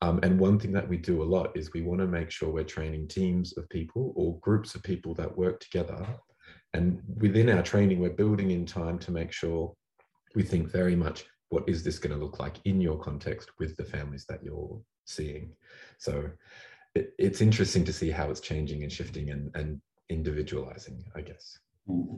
Um, 0.00 0.18
and 0.24 0.38
one 0.38 0.58
thing 0.58 0.72
that 0.72 0.88
we 0.88 0.96
do 0.96 1.22
a 1.22 1.30
lot 1.36 1.56
is 1.56 1.72
we 1.72 1.82
want 1.82 2.00
to 2.00 2.06
make 2.08 2.32
sure 2.32 2.50
we're 2.50 2.64
training 2.64 3.06
teams 3.06 3.56
of 3.56 3.68
people 3.68 4.12
or 4.16 4.40
groups 4.40 4.74
of 4.74 4.82
people 4.82 5.14
that 5.14 5.38
work 5.38 5.60
together. 5.60 6.04
And 6.74 7.00
within 7.18 7.48
our 7.48 7.62
training, 7.62 8.00
we're 8.00 8.10
building 8.10 8.50
in 8.50 8.66
time 8.66 8.98
to 8.98 9.12
make 9.12 9.30
sure 9.30 9.72
we 10.34 10.42
think 10.42 10.68
very 10.68 10.96
much 10.96 11.26
what 11.50 11.68
is 11.68 11.84
this 11.84 12.00
going 12.00 12.12
to 12.12 12.22
look 12.22 12.40
like 12.40 12.56
in 12.64 12.80
your 12.80 12.98
context 12.98 13.52
with 13.60 13.76
the 13.76 13.84
families 13.84 14.26
that 14.28 14.42
you're 14.42 14.80
seeing. 15.04 15.52
So 15.98 16.28
it, 16.96 17.14
it's 17.20 17.40
interesting 17.40 17.84
to 17.84 17.92
see 17.92 18.10
how 18.10 18.30
it's 18.30 18.40
changing 18.40 18.82
and 18.82 18.90
shifting 18.90 19.30
and, 19.30 19.54
and 19.54 19.80
individualizing, 20.08 21.04
I 21.14 21.20
guess. 21.20 21.56
Mm-hmm 21.88 22.16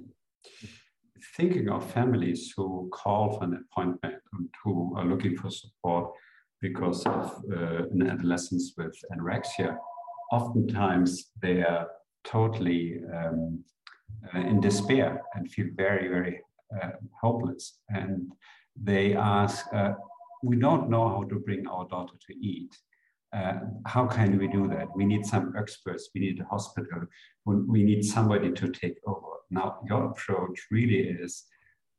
thinking 1.37 1.69
of 1.69 1.91
families 1.93 2.53
who 2.57 2.89
call 2.93 3.37
for 3.37 3.45
an 3.45 3.65
appointment 3.65 4.17
and 4.33 4.49
who 4.63 4.95
are 4.97 5.05
looking 5.05 5.37
for 5.37 5.51
support 5.51 6.13
because 6.61 7.05
of 7.07 7.43
uh, 7.53 7.85
an 7.91 8.09
adolescence 8.09 8.73
with 8.77 8.97
anorexia, 9.13 9.77
oftentimes 10.33 11.31
they 11.43 11.63
are 11.63 11.87
totally 12.25 13.01
um, 13.15 13.63
uh, 14.35 14.41
in 14.41 14.61
despair 14.61 15.23
and 15.35 15.51
feel 15.51 15.69
very, 15.77 16.09
very 16.09 16.41
uh, 16.83 16.91
hopeless. 17.21 17.81
And 17.91 18.33
they 18.81 19.15
ask, 19.15 19.67
uh, 19.73 19.93
we 20.43 20.57
don't 20.57 20.89
know 20.89 21.09
how 21.09 21.25
to 21.25 21.37
bring 21.39 21.67
our 21.67 21.87
daughter 21.89 22.15
to 22.27 22.35
eat. 22.35 22.75
Uh, 23.35 23.55
how 23.87 24.07
can 24.07 24.39
we 24.39 24.47
do 24.47 24.69
that? 24.69 24.87
We 24.95 25.05
need 25.05 25.27
some 25.27 25.55
experts, 25.59 26.11
we 26.15 26.21
need 26.21 26.41
a 26.41 26.45
hospital, 26.45 27.03
we 27.45 27.83
need 27.83 28.05
somebody 28.05 28.53
to 28.53 28.69
take 28.71 28.99
over. 29.07 29.27
Now, 29.51 29.81
your 29.89 30.05
approach 30.11 30.67
really 30.71 31.01
is 31.01 31.45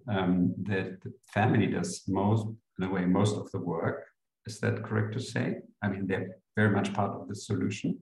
um, 0.07 0.53
that 0.63 1.01
the 1.01 1.11
family 1.33 1.67
does 1.67 2.03
most, 2.07 2.47
in 2.79 2.85
a 2.85 2.89
way, 2.89 3.05
most 3.05 3.35
of 3.35 3.51
the 3.51 3.59
work. 3.59 4.05
Is 4.45 4.59
that 4.61 4.83
correct 4.83 5.13
to 5.13 5.19
say? 5.19 5.57
I 5.83 5.89
mean, 5.89 6.07
they're 6.07 6.37
very 6.55 6.73
much 6.73 6.93
part 6.93 7.11
of 7.11 7.27
the 7.27 7.35
solution. 7.35 7.99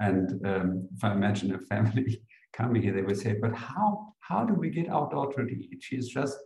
And 0.00 0.44
um, 0.46 0.88
if 0.96 1.04
I 1.04 1.12
imagine 1.12 1.54
a 1.54 1.58
family 1.58 2.22
coming 2.52 2.82
here, 2.82 2.92
they 2.92 3.02
would 3.02 3.18
say, 3.18 3.36
but 3.40 3.54
how, 3.54 4.14
how 4.20 4.44
do 4.44 4.54
we 4.54 4.70
get 4.70 4.88
our 4.88 5.08
daughter 5.10 5.44
to 5.46 5.52
eat? 5.52 5.78
She's 5.80 6.08
just 6.08 6.36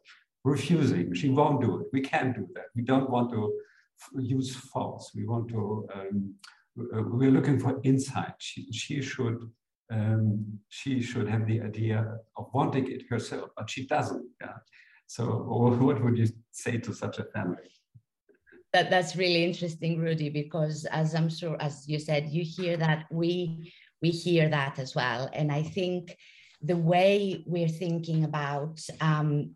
refusing. 0.44 1.14
She 1.14 1.30
won't 1.30 1.62
do 1.62 1.80
it. 1.80 1.86
We 1.92 2.00
can't 2.02 2.34
do 2.34 2.48
that. 2.54 2.66
We 2.76 2.82
don't 2.82 3.08
want 3.08 3.30
to 3.32 3.52
use 4.18 4.54
force. 4.54 5.10
We 5.14 5.26
want 5.26 5.48
to, 5.48 5.88
um, 5.94 6.34
we're 6.76 7.30
looking 7.30 7.58
for 7.58 7.80
insight. 7.82 8.34
She, 8.38 8.70
she 8.72 9.02
should 9.02 9.50
um, 9.90 10.58
she 10.68 11.00
should 11.00 11.28
have 11.28 11.46
the 11.46 11.62
idea 11.62 12.18
of 12.36 12.46
wanting 12.52 12.90
it 12.90 13.02
herself, 13.08 13.50
but 13.56 13.70
she 13.70 13.86
doesn't. 13.86 14.26
Yeah. 14.40 14.58
So, 15.06 15.24
what 15.80 16.02
would 16.02 16.18
you 16.18 16.28
say 16.50 16.78
to 16.78 16.92
such 16.94 17.18
a 17.18 17.24
family? 17.24 17.70
That, 18.74 18.90
that's 18.90 19.16
really 19.16 19.44
interesting, 19.44 19.98
Rudy, 19.98 20.28
because 20.28 20.84
as 20.90 21.14
I'm 21.14 21.30
sure, 21.30 21.56
as 21.58 21.88
you 21.88 21.98
said, 21.98 22.28
you 22.28 22.44
hear 22.44 22.76
that 22.76 23.06
we 23.10 23.72
we 24.02 24.10
hear 24.10 24.48
that 24.48 24.78
as 24.78 24.94
well, 24.94 25.28
and 25.32 25.50
I 25.50 25.62
think 25.62 26.16
the 26.62 26.76
way 26.76 27.42
we're 27.46 27.68
thinking 27.68 28.24
about 28.24 28.80
um, 29.00 29.54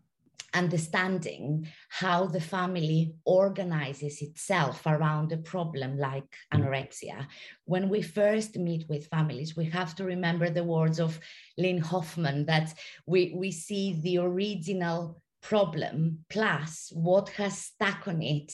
understanding 0.53 1.67
how 1.89 2.27
the 2.27 2.41
family 2.41 3.13
organizes 3.25 4.21
itself 4.21 4.85
around 4.85 5.31
a 5.31 5.37
problem 5.37 5.97
like 5.97 6.35
anorexia. 6.53 7.27
When 7.65 7.89
we 7.89 8.01
first 8.01 8.57
meet 8.57 8.87
with 8.87 9.07
families, 9.07 9.55
we 9.55 9.65
have 9.65 9.95
to 9.95 10.03
remember 10.03 10.49
the 10.49 10.63
words 10.63 10.99
of 10.99 11.19
Lynn 11.57 11.79
Hoffman 11.79 12.45
that 12.45 12.73
we, 13.05 13.33
we 13.35 13.51
see 13.51 13.99
the 14.01 14.19
original 14.19 15.21
problem 15.41 16.19
plus 16.29 16.91
what 16.93 17.29
has 17.29 17.57
stuck 17.57 18.07
on 18.07 18.21
it 18.21 18.53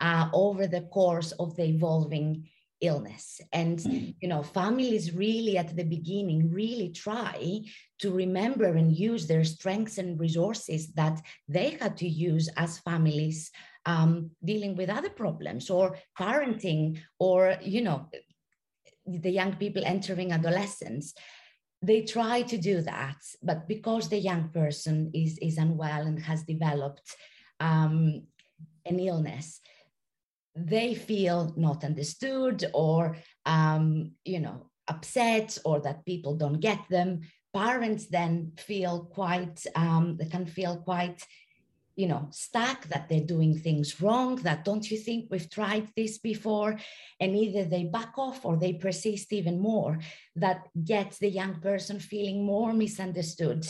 uh, 0.00 0.28
over 0.32 0.66
the 0.66 0.80
course 0.82 1.32
of 1.32 1.54
the 1.56 1.64
evolving 1.64 2.48
illness 2.82 3.40
and 3.52 3.78
mm. 3.78 4.14
you 4.20 4.28
know 4.28 4.42
families 4.42 5.14
really 5.14 5.56
at 5.56 5.74
the 5.76 5.84
beginning 5.84 6.50
really 6.50 6.90
try 6.90 7.60
to 7.98 8.10
remember 8.10 8.64
and 8.64 8.96
use 8.96 9.26
their 9.26 9.44
strengths 9.44 9.98
and 9.98 10.18
resources 10.18 10.92
that 10.92 11.22
they 11.48 11.70
had 11.80 11.96
to 11.96 12.08
use 12.08 12.48
as 12.56 12.80
families 12.80 13.50
um, 13.86 14.30
dealing 14.44 14.76
with 14.76 14.90
other 14.90 15.10
problems 15.10 15.70
or 15.70 15.96
parenting 16.18 16.98
or 17.18 17.56
you 17.62 17.82
know 17.82 18.08
the 19.06 19.30
young 19.30 19.54
people 19.56 19.82
entering 19.84 20.32
adolescence 20.32 21.14
they 21.82 22.02
try 22.02 22.42
to 22.42 22.58
do 22.58 22.80
that 22.80 23.16
but 23.42 23.68
because 23.68 24.08
the 24.08 24.18
young 24.18 24.48
person 24.48 25.10
is 25.14 25.38
is 25.38 25.56
unwell 25.56 26.02
and 26.02 26.20
has 26.20 26.42
developed 26.42 27.16
um, 27.60 28.22
an 28.84 28.98
illness 28.98 29.60
they 30.54 30.94
feel 30.94 31.52
not 31.56 31.84
understood 31.84 32.64
or 32.74 33.16
um, 33.46 34.12
you 34.24 34.40
know 34.40 34.66
upset 34.88 35.58
or 35.64 35.80
that 35.80 36.04
people 36.04 36.36
don't 36.36 36.60
get 36.60 36.80
them 36.90 37.20
parents 37.54 38.06
then 38.06 38.52
feel 38.56 39.04
quite 39.04 39.64
um, 39.76 40.16
they 40.18 40.26
can 40.26 40.46
feel 40.46 40.76
quite 40.78 41.24
you 41.96 42.06
know 42.06 42.26
stuck 42.30 42.86
that 42.88 43.08
they're 43.08 43.20
doing 43.20 43.58
things 43.58 44.00
wrong 44.00 44.36
that 44.36 44.64
don't 44.64 44.90
you 44.90 44.96
think 44.96 45.26
we've 45.30 45.50
tried 45.50 45.86
this 45.94 46.18
before 46.18 46.78
and 47.20 47.36
either 47.36 47.64
they 47.64 47.84
back 47.84 48.14
off 48.16 48.44
or 48.44 48.56
they 48.56 48.72
persist 48.72 49.32
even 49.32 49.60
more 49.60 49.98
that 50.34 50.66
gets 50.84 51.18
the 51.18 51.28
young 51.28 51.60
person 51.60 52.00
feeling 52.00 52.44
more 52.44 52.72
misunderstood 52.72 53.62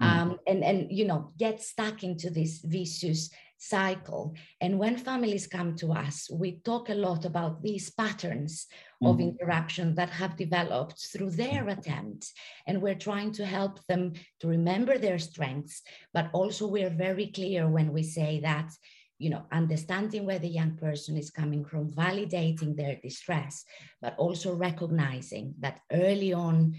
mm. 0.00 0.06
um, 0.06 0.38
and 0.46 0.62
and 0.62 0.86
you 0.90 1.04
know 1.04 1.32
get 1.36 1.60
stuck 1.60 2.04
into 2.04 2.30
this 2.30 2.60
vicious 2.60 3.30
cycle. 3.56 4.34
And 4.60 4.78
when 4.78 4.96
families 4.96 5.46
come 5.46 5.76
to 5.76 5.92
us, 5.92 6.28
we 6.30 6.60
talk 6.64 6.88
a 6.88 6.94
lot 6.94 7.24
about 7.24 7.62
these 7.62 7.90
patterns 7.90 8.66
mm-hmm. 9.02 9.06
of 9.06 9.20
interaction 9.20 9.94
that 9.94 10.10
have 10.10 10.36
developed 10.36 11.08
through 11.12 11.30
their 11.30 11.68
attempts. 11.68 12.32
And 12.66 12.82
we're 12.82 12.94
trying 12.94 13.32
to 13.32 13.46
help 13.46 13.80
them 13.86 14.12
to 14.40 14.48
remember 14.48 14.98
their 14.98 15.18
strengths, 15.18 15.82
but 16.12 16.30
also 16.32 16.66
we're 16.66 16.90
very 16.90 17.28
clear 17.28 17.68
when 17.68 17.92
we 17.92 18.02
say 18.02 18.40
that 18.40 18.70
you 19.18 19.30
know 19.30 19.44
understanding 19.52 20.26
where 20.26 20.40
the 20.40 20.48
young 20.48 20.76
person 20.76 21.16
is 21.16 21.30
coming 21.30 21.64
from 21.64 21.92
validating 21.92 22.76
their 22.76 22.96
distress 22.96 23.64
but 24.02 24.14
also 24.18 24.52
recognizing 24.52 25.54
that 25.60 25.78
early 25.92 26.32
on 26.32 26.74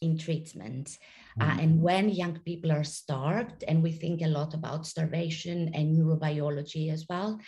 in 0.00 0.18
treatment 0.18 0.98
uh, 1.38 1.44
mm-hmm. 1.44 1.60
and 1.60 1.82
when 1.82 2.08
young 2.08 2.38
people 2.40 2.72
are 2.72 2.84
starved, 2.84 3.62
and 3.68 3.82
we 3.82 3.92
think 3.92 4.22
a 4.22 4.26
lot 4.26 4.54
about 4.54 4.86
starvation 4.86 5.70
and 5.74 5.96
neurobiology 5.96 6.90
as 6.90 7.04
well, 7.08 7.38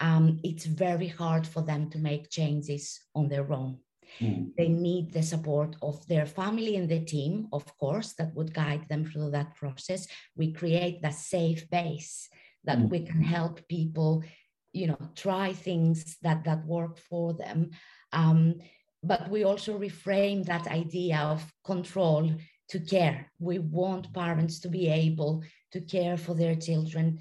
um, 0.00 0.40
it's 0.42 0.66
very 0.66 1.06
hard 1.06 1.46
for 1.46 1.62
them 1.62 1.88
to 1.90 1.98
make 1.98 2.30
changes 2.30 3.00
on 3.14 3.28
their 3.28 3.52
own. 3.52 3.78
Mm. 4.20 4.50
They 4.56 4.68
need 4.68 5.12
the 5.12 5.22
support 5.22 5.76
of 5.80 6.04
their 6.08 6.26
family 6.26 6.76
and 6.76 6.88
the 6.88 7.04
team, 7.04 7.46
of 7.52 7.64
course, 7.78 8.14
that 8.18 8.34
would 8.34 8.52
guide 8.52 8.86
them 8.88 9.04
through 9.04 9.30
that 9.30 9.54
process. 9.54 10.08
We 10.36 10.52
create 10.52 11.02
that 11.02 11.14
safe 11.14 11.68
base 11.70 12.28
that 12.64 12.78
mm. 12.78 12.90
we 12.90 13.00
can 13.00 13.22
help 13.22 13.66
people, 13.68 14.24
you 14.72 14.88
know, 14.88 14.98
try 15.14 15.52
things 15.52 16.16
that 16.22 16.44
that 16.44 16.66
work 16.66 16.98
for 16.98 17.34
them. 17.34 17.70
Um, 18.12 18.56
but 19.06 19.30
we 19.30 19.44
also 19.44 19.78
reframe 19.78 20.44
that 20.44 20.66
idea 20.66 21.18
of 21.18 21.44
control 21.64 22.32
to 22.68 22.80
care. 22.80 23.30
We 23.38 23.58
want 23.58 24.12
parents 24.12 24.60
to 24.60 24.68
be 24.68 24.88
able 24.88 25.44
to 25.72 25.80
care 25.80 26.16
for 26.16 26.34
their 26.34 26.56
children, 26.56 27.20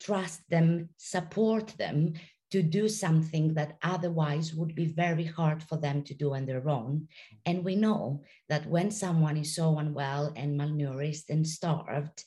trust 0.00 0.40
them, 0.48 0.90
support 0.96 1.68
them 1.78 2.14
to 2.52 2.62
do 2.62 2.88
something 2.88 3.54
that 3.54 3.76
otherwise 3.82 4.54
would 4.54 4.76
be 4.76 4.86
very 4.86 5.24
hard 5.24 5.60
for 5.60 5.76
them 5.76 6.04
to 6.04 6.14
do 6.14 6.34
on 6.34 6.46
their 6.46 6.68
own. 6.68 7.08
And 7.44 7.64
we 7.64 7.74
know 7.74 8.22
that 8.48 8.66
when 8.66 8.92
someone 8.92 9.36
is 9.36 9.56
so 9.56 9.78
unwell 9.78 10.32
and 10.36 10.60
malnourished 10.60 11.30
and 11.30 11.44
starved, 11.44 12.22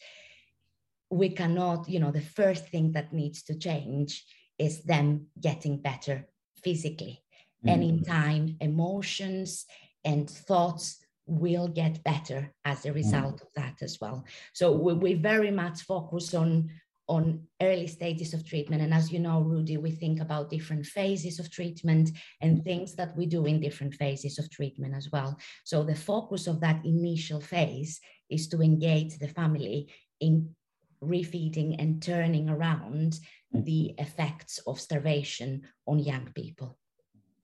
we 1.09 1.29
cannot, 1.29 1.87
you 1.87 2.01
know, 2.01 2.11
the 2.11 2.29
first 2.39 2.67
thing 2.67 2.91
that 2.91 3.13
needs 3.13 3.43
to 3.43 3.57
change 3.57 4.25
is 4.57 4.83
them 4.83 5.27
getting 5.39 5.81
better 5.81 6.27
physically. 6.61 7.23
Mm-hmm. 7.65 7.69
And 7.69 7.83
in 7.83 8.03
time, 8.03 8.57
emotions 8.61 9.65
and 10.03 10.29
thoughts 10.29 10.97
will 11.25 11.67
get 11.67 12.03
better 12.03 12.53
as 12.63 12.85
a 12.85 12.91
mm. 12.91 12.95
result 12.95 13.41
of 13.41 13.47
that 13.55 13.81
as 13.81 13.97
well. 13.99 14.23
So 14.53 14.71
we, 14.71 14.93
we 14.93 15.13
very 15.13 15.51
much 15.51 15.81
focus 15.81 16.33
on 16.33 16.69
on 17.09 17.41
early 17.61 17.87
stages 17.87 18.33
of 18.33 18.45
treatment. 18.45 18.81
And 18.81 18.93
as 18.93 19.11
you 19.11 19.19
know, 19.19 19.39
Rudy, 19.39 19.77
we 19.77 19.91
think 19.91 20.19
about 20.19 20.49
different 20.49 20.85
phases 20.85 21.39
of 21.39 21.49
treatment 21.49 22.09
and 22.41 22.63
things 22.63 22.95
that 22.95 23.15
we 23.15 23.25
do 23.25 23.45
in 23.45 23.61
different 23.61 23.95
phases 23.95 24.37
of 24.37 24.49
treatment 24.49 24.93
as 24.93 25.09
well. 25.09 25.37
So 25.63 25.83
the 25.83 25.95
focus 25.95 26.47
of 26.47 26.59
that 26.59 26.83
initial 26.85 27.39
phase 27.39 28.01
is 28.29 28.49
to 28.49 28.61
engage 28.61 29.17
the 29.19 29.29
family 29.29 29.89
in 30.19 30.53
refeeding 31.01 31.75
and 31.79 32.01
turning 32.01 32.49
around 32.49 33.19
mm. 33.55 33.63
the 33.63 33.93
effects 33.97 34.59
of 34.67 34.79
starvation 34.79 35.61
on 35.87 35.99
young 35.99 36.29
people. 36.35 36.77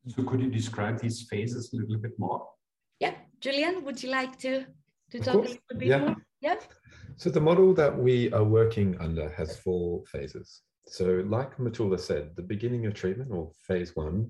So 0.08 0.24
could 0.24 0.42
you 0.42 0.50
describe 0.50 1.00
these 1.00 1.24
phases 1.30 1.74
a 1.74 1.78
little 1.78 1.98
bit 1.98 2.18
more? 2.18 2.46
Yeah, 3.00 3.16
Julian, 3.40 3.84
would 3.86 4.02
you 4.04 4.10
like 4.10 4.38
to, 4.40 4.66
to 5.12 5.20
talk 5.20 5.36
a 5.36 5.40
little 5.40 5.78
bit 5.78 5.88
yeah. 5.88 5.98
more? 6.00 6.16
Yeah. 6.42 6.56
So 7.16 7.30
the 7.30 7.40
model 7.40 7.74
that 7.76 7.98
we 7.98 8.32
are 8.34 8.44
working 8.44 8.98
under 9.00 9.30
has 9.30 9.58
four 9.58 10.04
phases. 10.06 10.62
So, 10.86 11.24
like 11.26 11.58
Matula 11.58 12.00
said, 12.00 12.36
the 12.36 12.42
beginning 12.42 12.86
of 12.86 12.94
treatment 12.94 13.32
or 13.32 13.52
phase 13.66 13.96
one, 13.96 14.30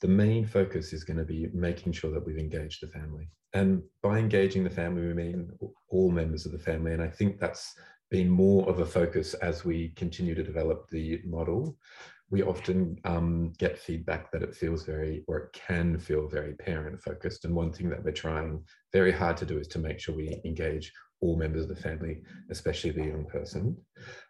the 0.00 0.08
main 0.08 0.44
focus 0.44 0.92
is 0.92 1.04
going 1.04 1.18
to 1.18 1.24
be 1.24 1.48
making 1.54 1.92
sure 1.92 2.10
that 2.10 2.26
we've 2.26 2.38
engaged 2.38 2.82
the 2.82 2.88
family. 2.88 3.30
And 3.54 3.82
by 4.02 4.18
engaging 4.18 4.64
the 4.64 4.70
family, 4.70 5.06
we 5.06 5.14
mean 5.14 5.52
all 5.90 6.10
members 6.10 6.44
of 6.44 6.52
the 6.52 6.58
family. 6.58 6.92
And 6.92 7.02
I 7.02 7.08
think 7.08 7.38
that's 7.38 7.72
been 8.10 8.28
more 8.28 8.68
of 8.68 8.80
a 8.80 8.86
focus 8.86 9.34
as 9.34 9.64
we 9.64 9.90
continue 9.90 10.34
to 10.34 10.42
develop 10.42 10.88
the 10.90 11.20
model. 11.24 11.76
We 12.32 12.42
often 12.42 12.98
um, 13.04 13.52
get 13.58 13.78
feedback 13.78 14.32
that 14.32 14.42
it 14.42 14.56
feels 14.56 14.84
very, 14.84 15.22
or 15.28 15.38
it 15.38 15.52
can 15.52 15.98
feel 15.98 16.26
very 16.26 16.54
parent 16.54 17.00
focused. 17.02 17.44
And 17.44 17.54
one 17.54 17.72
thing 17.72 17.90
that 17.90 18.02
we're 18.02 18.12
trying 18.12 18.64
very 18.90 19.12
hard 19.12 19.36
to 19.36 19.46
do 19.46 19.58
is 19.58 19.68
to 19.68 19.78
make 19.78 20.00
sure 20.00 20.14
we 20.14 20.40
engage 20.46 20.90
all 21.20 21.36
members 21.36 21.64
of 21.64 21.68
the 21.68 21.82
family, 21.82 22.22
especially 22.50 22.90
the 22.90 23.04
young 23.04 23.26
person, 23.26 23.76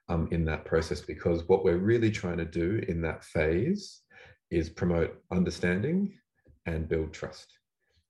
um, 0.09 0.29
in 0.33 0.45
that 0.47 0.65
process. 0.65 1.01
Because 1.01 1.49
what 1.49 1.65
we're 1.65 1.79
really 1.79 2.11
trying 2.11 2.39
to 2.39 2.45
do 2.45 2.83
in 2.89 3.01
that 3.03 3.25
phase 3.25 4.03
is 4.51 4.69
promote 4.69 5.23
understanding 5.31 6.13
and 6.67 6.89
build 6.89 7.13
trust. 7.13 7.47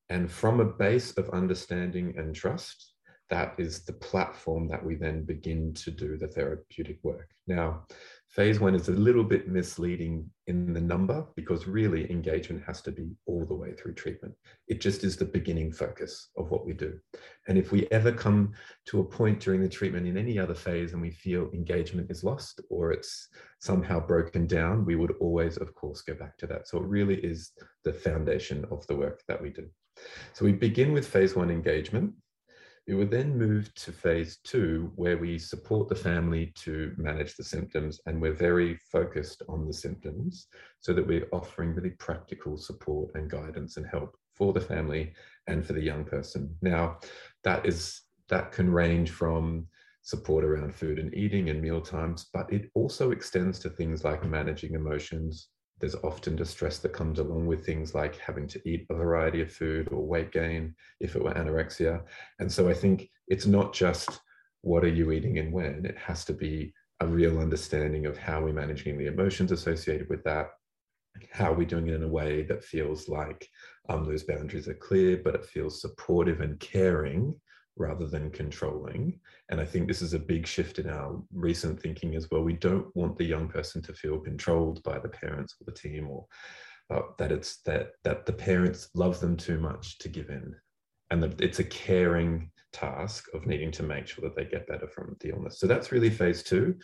And 0.08 0.30
from 0.30 0.60
a 0.60 0.64
base 0.64 1.12
of 1.18 1.28
understanding 1.30 2.14
and 2.16 2.34
trust, 2.34 2.94
that 3.28 3.54
is 3.58 3.84
the 3.84 3.94
platform 3.94 4.68
that 4.68 4.84
we 4.84 4.94
then 4.94 5.24
begin 5.24 5.72
to 5.74 5.90
do 5.90 6.16
the 6.16 6.28
therapeutic 6.28 6.98
work. 7.02 7.28
Now, 7.46 7.86
phase 8.32 8.58
one 8.58 8.74
is 8.74 8.88
a 8.88 8.92
little 8.92 9.24
bit 9.24 9.46
misleading 9.46 10.28
in 10.46 10.72
the 10.72 10.80
number 10.80 11.26
because 11.36 11.66
really 11.66 12.10
engagement 12.10 12.62
has 12.66 12.80
to 12.80 12.90
be 12.90 13.14
all 13.26 13.44
the 13.44 13.54
way 13.54 13.74
through 13.74 13.92
treatment. 13.92 14.34
It 14.68 14.80
just 14.80 15.04
is 15.04 15.16
the 15.16 15.26
beginning 15.26 15.70
focus 15.70 16.30
of 16.38 16.50
what 16.50 16.64
we 16.64 16.72
do. 16.72 16.98
And 17.46 17.58
if 17.58 17.72
we 17.72 17.86
ever 17.90 18.10
come 18.10 18.52
to 18.86 19.00
a 19.00 19.04
point 19.04 19.38
during 19.40 19.60
the 19.60 19.68
treatment 19.68 20.06
in 20.06 20.16
any 20.16 20.38
other 20.38 20.54
phase 20.54 20.94
and 20.94 21.02
we 21.02 21.10
feel 21.10 21.50
engagement 21.52 22.10
is 22.10 22.24
lost 22.24 22.62
or 22.70 22.90
it's 22.90 23.28
somehow 23.60 24.00
broken 24.00 24.46
down, 24.46 24.86
we 24.86 24.96
would 24.96 25.14
always, 25.20 25.58
of 25.58 25.74
course, 25.74 26.00
go 26.00 26.14
back 26.14 26.38
to 26.38 26.46
that. 26.46 26.66
So 26.66 26.78
it 26.78 26.84
really 26.84 27.16
is 27.16 27.52
the 27.84 27.92
foundation 27.92 28.64
of 28.70 28.86
the 28.86 28.96
work 28.96 29.22
that 29.28 29.42
we 29.42 29.50
do. 29.50 29.68
So 30.32 30.46
we 30.46 30.52
begin 30.52 30.92
with 30.92 31.06
phase 31.06 31.36
one 31.36 31.50
engagement. 31.50 32.14
We 32.88 32.94
would 32.94 33.12
then 33.12 33.38
move 33.38 33.72
to 33.74 33.92
phase 33.92 34.38
two, 34.42 34.90
where 34.96 35.16
we 35.16 35.38
support 35.38 35.88
the 35.88 35.94
family 35.94 36.52
to 36.56 36.92
manage 36.96 37.36
the 37.36 37.44
symptoms, 37.44 38.00
and 38.06 38.20
we're 38.20 38.32
very 38.32 38.76
focused 38.90 39.42
on 39.48 39.66
the 39.66 39.72
symptoms 39.72 40.48
so 40.80 40.92
that 40.92 41.06
we're 41.06 41.28
offering 41.32 41.74
really 41.74 41.90
practical 41.90 42.56
support 42.56 43.14
and 43.14 43.30
guidance 43.30 43.76
and 43.76 43.86
help 43.86 44.16
for 44.34 44.52
the 44.52 44.60
family 44.60 45.12
and 45.46 45.64
for 45.64 45.74
the 45.74 45.82
young 45.82 46.04
person. 46.04 46.56
Now, 46.60 46.98
that 47.44 47.64
is 47.64 48.02
that 48.28 48.50
can 48.50 48.72
range 48.72 49.10
from 49.10 49.68
support 50.02 50.42
around 50.42 50.74
food 50.74 50.98
and 50.98 51.14
eating 51.14 51.50
and 51.50 51.62
meal 51.62 51.80
times, 51.80 52.30
but 52.32 52.52
it 52.52 52.70
also 52.74 53.12
extends 53.12 53.60
to 53.60 53.70
things 53.70 54.04
like 54.04 54.24
managing 54.24 54.74
emotions, 54.74 55.48
there's 55.82 55.96
often 55.96 56.36
distress 56.36 56.78
that 56.78 56.92
comes 56.92 57.18
along 57.18 57.44
with 57.44 57.66
things 57.66 57.92
like 57.92 58.16
having 58.16 58.46
to 58.46 58.62
eat 58.64 58.86
a 58.88 58.94
variety 58.94 59.42
of 59.42 59.52
food 59.52 59.88
or 59.90 60.06
weight 60.06 60.30
gain 60.30 60.72
if 61.00 61.16
it 61.16 61.24
were 61.24 61.34
anorexia. 61.34 62.04
And 62.38 62.50
so 62.50 62.68
I 62.68 62.72
think 62.72 63.10
it's 63.26 63.46
not 63.46 63.74
just 63.74 64.20
what 64.60 64.84
are 64.84 64.88
you 64.88 65.10
eating 65.10 65.40
and 65.40 65.52
when, 65.52 65.84
it 65.84 65.98
has 65.98 66.24
to 66.26 66.32
be 66.32 66.72
a 67.00 67.06
real 67.06 67.40
understanding 67.40 68.06
of 68.06 68.16
how 68.16 68.40
we're 68.40 68.52
managing 68.52 68.96
the 68.96 69.08
emotions 69.08 69.50
associated 69.50 70.08
with 70.08 70.22
that, 70.22 70.50
how 71.32 71.50
are 71.50 71.54
we're 71.54 71.66
doing 71.66 71.88
it 71.88 71.94
in 71.94 72.04
a 72.04 72.08
way 72.08 72.42
that 72.44 72.62
feels 72.62 73.08
like 73.08 73.48
um, 73.88 74.04
those 74.04 74.22
boundaries 74.22 74.68
are 74.68 74.74
clear, 74.74 75.16
but 75.16 75.34
it 75.34 75.44
feels 75.44 75.80
supportive 75.80 76.42
and 76.42 76.60
caring 76.60 77.34
rather 77.76 78.06
than 78.06 78.30
controlling. 78.30 79.18
And 79.48 79.60
I 79.60 79.64
think 79.64 79.88
this 79.88 80.02
is 80.02 80.14
a 80.14 80.18
big 80.18 80.46
shift 80.46 80.78
in 80.78 80.88
our 80.88 81.22
recent 81.32 81.80
thinking 81.80 82.14
as 82.14 82.30
well. 82.30 82.42
We 82.42 82.54
don't 82.54 82.94
want 82.94 83.16
the 83.16 83.24
young 83.24 83.48
person 83.48 83.82
to 83.82 83.94
feel 83.94 84.18
controlled 84.18 84.82
by 84.82 84.98
the 84.98 85.08
parents 85.08 85.56
or 85.60 85.64
the 85.64 85.78
team 85.78 86.08
or 86.08 86.26
uh, 86.90 87.02
that 87.18 87.32
it's 87.32 87.62
that 87.62 87.92
that 88.04 88.26
the 88.26 88.32
parents 88.32 88.90
love 88.94 89.20
them 89.20 89.36
too 89.36 89.58
much 89.58 89.98
to 89.98 90.08
give 90.08 90.28
in. 90.28 90.54
And 91.10 91.22
that 91.22 91.40
it's 91.40 91.58
a 91.58 91.64
caring 91.64 92.50
task 92.72 93.26
of 93.34 93.46
needing 93.46 93.70
to 93.72 93.82
make 93.82 94.06
sure 94.06 94.22
that 94.24 94.34
they 94.34 94.44
get 94.44 94.66
better 94.66 94.88
from 94.88 95.16
the 95.20 95.30
illness. 95.30 95.60
So 95.60 95.66
that's 95.66 95.92
really 95.92 96.10
phase 96.10 96.42
two. 96.42 96.76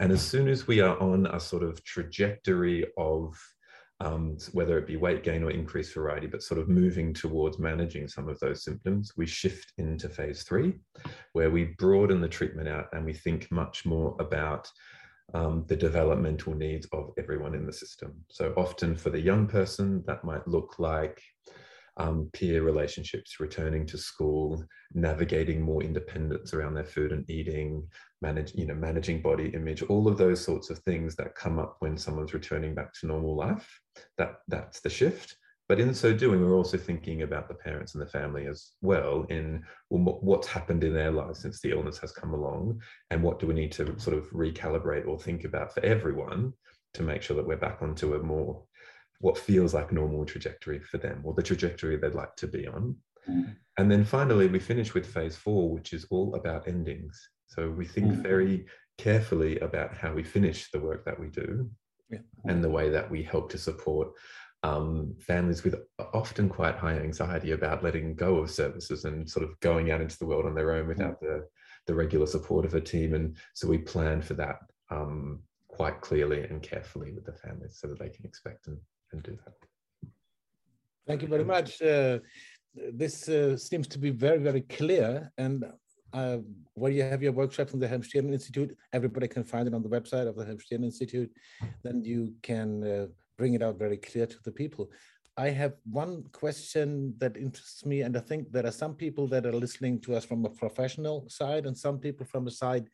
And 0.00 0.10
as 0.12 0.22
soon 0.22 0.48
as 0.48 0.66
we 0.66 0.80
are 0.80 0.98
on 1.00 1.26
a 1.26 1.38
sort 1.38 1.62
of 1.62 1.82
trajectory 1.84 2.84
of 2.96 3.36
um, 4.00 4.36
whether 4.52 4.76
it 4.78 4.86
be 4.86 4.96
weight 4.96 5.22
gain 5.22 5.42
or 5.42 5.50
increased 5.50 5.94
variety, 5.94 6.26
but 6.26 6.42
sort 6.42 6.60
of 6.60 6.68
moving 6.68 7.14
towards 7.14 7.58
managing 7.58 8.08
some 8.08 8.28
of 8.28 8.38
those 8.40 8.64
symptoms, 8.64 9.12
we 9.16 9.26
shift 9.26 9.72
into 9.78 10.08
phase 10.08 10.42
three, 10.42 10.74
where 11.32 11.50
we 11.50 11.74
broaden 11.78 12.20
the 12.20 12.28
treatment 12.28 12.68
out 12.68 12.86
and 12.92 13.04
we 13.04 13.12
think 13.12 13.50
much 13.50 13.86
more 13.86 14.16
about 14.18 14.68
um, 15.32 15.64
the 15.68 15.76
developmental 15.76 16.54
needs 16.54 16.86
of 16.92 17.12
everyone 17.18 17.54
in 17.54 17.66
the 17.66 17.72
system. 17.72 18.14
So 18.28 18.52
often 18.56 18.96
for 18.96 19.10
the 19.10 19.20
young 19.20 19.46
person, 19.46 20.02
that 20.06 20.24
might 20.24 20.46
look 20.46 20.78
like 20.78 21.20
um, 21.96 22.28
peer 22.32 22.62
relationships, 22.62 23.38
returning 23.40 23.86
to 23.86 23.98
school, 23.98 24.64
navigating 24.92 25.60
more 25.60 25.82
independence 25.82 26.52
around 26.52 26.74
their 26.74 26.84
food 26.84 27.12
and 27.12 27.28
eating, 27.30 27.86
manage, 28.20 28.54
you 28.54 28.66
know, 28.66 28.74
managing 28.74 29.22
body 29.22 29.48
image, 29.54 29.82
all 29.82 30.08
of 30.08 30.18
those 30.18 30.44
sorts 30.44 30.70
of 30.70 30.78
things 30.80 31.14
that 31.16 31.34
come 31.34 31.58
up 31.58 31.76
when 31.78 31.96
someone's 31.96 32.34
returning 32.34 32.74
back 32.74 32.92
to 32.94 33.06
normal 33.06 33.36
life. 33.36 33.80
That 34.18 34.36
that's 34.48 34.80
the 34.80 34.90
shift. 34.90 35.36
But 35.66 35.80
in 35.80 35.94
so 35.94 36.12
doing, 36.12 36.42
we're 36.42 36.56
also 36.56 36.76
thinking 36.76 37.22
about 37.22 37.48
the 37.48 37.54
parents 37.54 37.94
and 37.94 38.02
the 38.02 38.10
family 38.10 38.46
as 38.46 38.72
well 38.82 39.24
in 39.30 39.62
what's 39.88 40.46
happened 40.46 40.84
in 40.84 40.92
their 40.92 41.10
lives 41.10 41.40
since 41.40 41.60
the 41.60 41.70
illness 41.70 41.96
has 41.98 42.12
come 42.12 42.34
along, 42.34 42.82
and 43.10 43.22
what 43.22 43.38
do 43.38 43.46
we 43.46 43.54
need 43.54 43.72
to 43.72 43.98
sort 43.98 44.16
of 44.16 44.28
recalibrate 44.30 45.06
or 45.06 45.18
think 45.18 45.44
about 45.44 45.72
for 45.72 45.82
everyone 45.82 46.52
to 46.92 47.02
make 47.02 47.22
sure 47.22 47.36
that 47.36 47.46
we're 47.46 47.56
back 47.56 47.78
onto 47.80 48.14
a 48.14 48.22
more 48.22 48.62
what 49.24 49.38
feels 49.38 49.72
like 49.72 49.90
normal 49.90 50.26
trajectory 50.26 50.78
for 50.78 50.98
them 50.98 51.22
or 51.24 51.32
the 51.32 51.42
trajectory 51.42 51.96
they'd 51.96 52.14
like 52.14 52.36
to 52.36 52.46
be 52.46 52.66
on. 52.66 52.94
Mm. 53.26 53.56
And 53.78 53.90
then 53.90 54.04
finally, 54.04 54.48
we 54.48 54.58
finish 54.58 54.92
with 54.92 55.06
phase 55.06 55.34
four, 55.34 55.72
which 55.72 55.94
is 55.94 56.04
all 56.10 56.34
about 56.34 56.68
endings. 56.68 57.30
So 57.46 57.70
we 57.70 57.86
think 57.86 58.08
mm. 58.12 58.16
very 58.16 58.66
carefully 58.98 59.58
about 59.60 59.96
how 59.96 60.12
we 60.12 60.22
finish 60.22 60.70
the 60.70 60.78
work 60.78 61.06
that 61.06 61.18
we 61.18 61.28
do 61.28 61.70
yeah. 62.10 62.18
and 62.44 62.62
the 62.62 62.68
way 62.68 62.90
that 62.90 63.10
we 63.10 63.22
help 63.22 63.50
to 63.52 63.56
support 63.58 64.08
um, 64.62 65.14
families 65.18 65.64
with 65.64 65.76
often 66.12 66.50
quite 66.50 66.76
high 66.76 66.98
anxiety 66.98 67.52
about 67.52 67.82
letting 67.82 68.14
go 68.14 68.36
of 68.36 68.50
services 68.50 69.06
and 69.06 69.28
sort 69.28 69.44
of 69.48 69.58
going 69.60 69.90
out 69.90 70.02
into 70.02 70.18
the 70.18 70.26
world 70.26 70.44
on 70.44 70.54
their 70.54 70.72
own 70.72 70.86
without 70.86 71.16
mm. 71.16 71.20
the, 71.20 71.46
the 71.86 71.94
regular 71.94 72.26
support 72.26 72.66
of 72.66 72.74
a 72.74 72.80
team. 72.80 73.14
And 73.14 73.38
so 73.54 73.68
we 73.68 73.78
plan 73.78 74.20
for 74.20 74.34
that 74.34 74.58
um, 74.90 75.40
quite 75.68 76.02
clearly 76.02 76.42
and 76.42 76.60
carefully 76.60 77.12
with 77.12 77.24
the 77.24 77.32
families 77.32 77.78
so 77.80 77.88
that 77.88 77.98
they 77.98 78.10
can 78.10 78.26
expect 78.26 78.66
and 78.66 78.76
and 79.12 79.22
do 79.22 79.38
that. 79.44 79.54
Thank 81.06 81.22
you 81.22 81.28
very 81.28 81.44
much. 81.44 81.82
Uh, 81.82 82.18
this 82.92 83.28
uh, 83.28 83.56
seems 83.56 83.86
to 83.88 83.98
be 83.98 84.10
very, 84.10 84.38
very 84.38 84.62
clear. 84.62 85.30
And 85.38 85.64
uh, 86.12 86.38
where 86.74 86.90
you 86.90 87.02
have 87.02 87.22
your 87.22 87.32
workshop 87.32 87.68
from 87.68 87.80
the 87.80 87.88
Helm-Stierlin 87.88 88.32
Institute, 88.32 88.76
everybody 88.92 89.28
can 89.28 89.44
find 89.44 89.68
it 89.68 89.74
on 89.74 89.82
the 89.82 89.88
website 89.88 90.28
of 90.28 90.36
the 90.36 90.44
Helm-Stierlin 90.44 90.84
Institute. 90.84 91.30
Then 91.82 92.04
you 92.04 92.34
can 92.42 92.84
uh, 92.84 93.06
bring 93.36 93.54
it 93.54 93.62
out 93.62 93.78
very 93.78 93.96
clear 93.96 94.26
to 94.26 94.36
the 94.44 94.52
people. 94.52 94.90
I 95.36 95.50
have 95.50 95.74
one 95.90 96.22
question 96.30 97.14
that 97.18 97.36
interests 97.36 97.84
me, 97.84 98.02
and 98.02 98.16
I 98.16 98.20
think 98.20 98.52
there 98.52 98.66
are 98.66 98.70
some 98.70 98.94
people 98.94 99.26
that 99.28 99.44
are 99.44 99.52
listening 99.52 100.00
to 100.02 100.14
us 100.14 100.24
from 100.24 100.44
a 100.44 100.50
professional 100.50 101.28
side, 101.28 101.66
and 101.66 101.76
some 101.76 101.98
people 101.98 102.24
from 102.24 102.46
a 102.46 102.52
side 102.52 102.88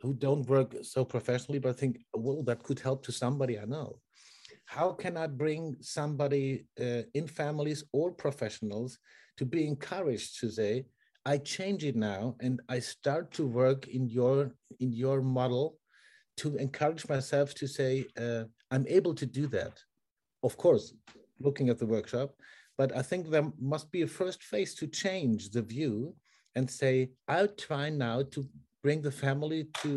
who 0.00 0.14
don't 0.14 0.48
work 0.48 0.74
so 0.82 1.04
professionally, 1.04 1.58
but 1.58 1.70
I 1.70 1.72
think, 1.72 1.98
well, 2.14 2.42
that 2.44 2.62
could 2.62 2.78
help 2.78 3.04
to 3.04 3.12
somebody 3.12 3.58
I 3.58 3.64
know 3.64 3.98
how 4.76 4.90
can 4.90 5.18
I 5.18 5.26
bring 5.26 5.76
somebody 5.80 6.64
uh, 6.80 7.02
in 7.12 7.26
families 7.26 7.84
or 7.92 8.10
professionals 8.10 8.98
to 9.36 9.44
be 9.44 9.66
encouraged 9.66 10.40
to 10.40 10.50
say, 10.50 10.86
I 11.26 11.36
change 11.38 11.84
it 11.84 11.94
now 11.94 12.36
and 12.40 12.54
I 12.70 12.78
start 12.78 13.32
to 13.32 13.46
work 13.46 13.88
in 13.88 14.08
your 14.08 14.38
in 14.80 14.90
your 15.04 15.20
model 15.20 15.76
to 16.38 16.56
encourage 16.56 17.06
myself 17.14 17.54
to 17.60 17.66
say 17.68 18.06
uh, 18.18 18.44
I'm 18.70 18.86
able 18.88 19.14
to 19.22 19.26
do 19.26 19.46
that. 19.58 19.74
Of 20.42 20.56
course, 20.56 20.94
looking 21.38 21.68
at 21.68 21.78
the 21.78 21.92
workshop, 21.96 22.30
but 22.78 22.96
I 22.96 23.02
think 23.02 23.22
there 23.28 23.52
must 23.74 23.92
be 23.92 24.02
a 24.02 24.16
first 24.20 24.42
phase 24.42 24.74
to 24.76 24.86
change 24.86 25.50
the 25.50 25.64
view 25.74 26.14
and 26.56 26.78
say 26.80 27.10
I'll 27.28 27.54
try 27.68 27.90
now 27.90 28.22
to 28.34 28.40
bring 28.82 29.02
the 29.02 29.16
family 29.24 29.68
to 29.82 29.92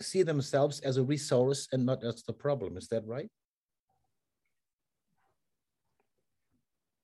see 0.00 0.22
themselves 0.22 0.80
as 0.80 0.98
a 0.98 1.08
resource 1.14 1.66
and 1.72 1.86
not 1.86 2.04
as 2.04 2.22
the 2.22 2.38
problem. 2.44 2.76
Is 2.76 2.88
that 2.88 3.06
right? 3.06 3.30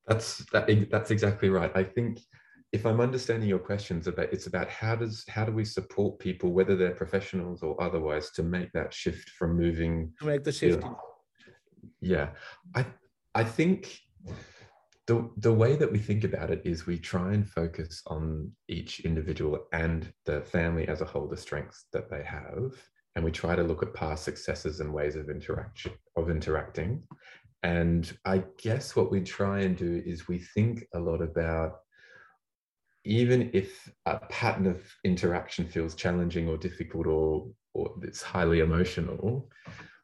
That's 0.07 0.39
that, 0.53 0.89
that's 0.91 1.11
exactly 1.11 1.49
right. 1.49 1.71
I 1.75 1.85
think 1.85 2.19
if 2.73 2.87
I'm 2.87 3.01
understanding 3.01 3.49
your 3.49 3.59
questions 3.59 4.07
about 4.07 4.33
it's 4.33 4.47
about 4.47 4.69
how 4.69 4.97
does 4.97 5.25
how 5.29 5.45
do 5.45 5.53
we 5.53 5.65
support 5.65 6.19
people, 6.19 6.53
whether 6.53 6.75
they're 6.77 6.93
professionals 6.93 7.63
or 7.63 7.81
otherwise, 7.83 8.31
to 8.33 8.43
make 8.43 8.73
that 8.73 8.93
shift 8.93 9.31
from 9.31 9.57
moving 9.57 10.13
to 10.21 10.27
make 10.27 10.43
the 10.43 10.53
shift. 10.53 10.85
yeah, 12.01 12.31
I 12.75 12.87
I 13.35 13.45
think 13.45 14.01
the 15.07 15.31
the 15.37 15.53
way 15.53 15.77
that 15.77 15.93
we 15.93 15.99
think 15.99 16.25
about 16.25 16.51
it 16.51 16.63
is 16.65 16.87
we 16.87 16.99
try 16.99 17.33
and 17.35 17.49
focus 17.49 18.03
on 18.07 18.51
each 18.69 19.01
individual 19.01 19.67
and 19.73 20.13
the 20.25 20.41
family 20.41 20.89
as 20.89 21.01
a 21.01 21.05
whole, 21.05 21.29
the 21.29 21.37
strengths 21.37 21.85
that 21.93 22.11
they 22.11 22.23
have, 22.23 22.73
and 23.15 23.25
we 23.25 23.31
try 23.31 23.55
to 23.55 23.63
look 23.63 23.83
at 23.83 23.93
past 23.95 24.25
successes 24.25 24.81
and 24.81 24.93
ways 24.93 25.17
of 25.17 25.29
interaction 25.29 25.93
of 26.17 26.31
interacting 26.31 27.03
and 27.63 28.17
i 28.25 28.43
guess 28.59 28.97
what 28.97 29.11
we 29.11 29.21
try 29.21 29.61
and 29.61 29.77
do 29.77 30.03
is 30.05 30.29
we 30.29 30.39
think 30.39 30.85
a 30.95 30.99
lot 30.99 31.23
about 31.23 31.79
even 33.05 33.51
if 33.53 33.91
a 34.07 34.19
pattern 34.19 34.67
of 34.67 34.81
interaction 35.05 35.67
feels 35.67 35.95
challenging 35.95 36.49
or 36.49 36.57
difficult 36.57 37.07
or 37.07 37.49
or 37.75 37.95
it's 38.03 38.23
highly 38.23 38.61
emotional 38.61 39.49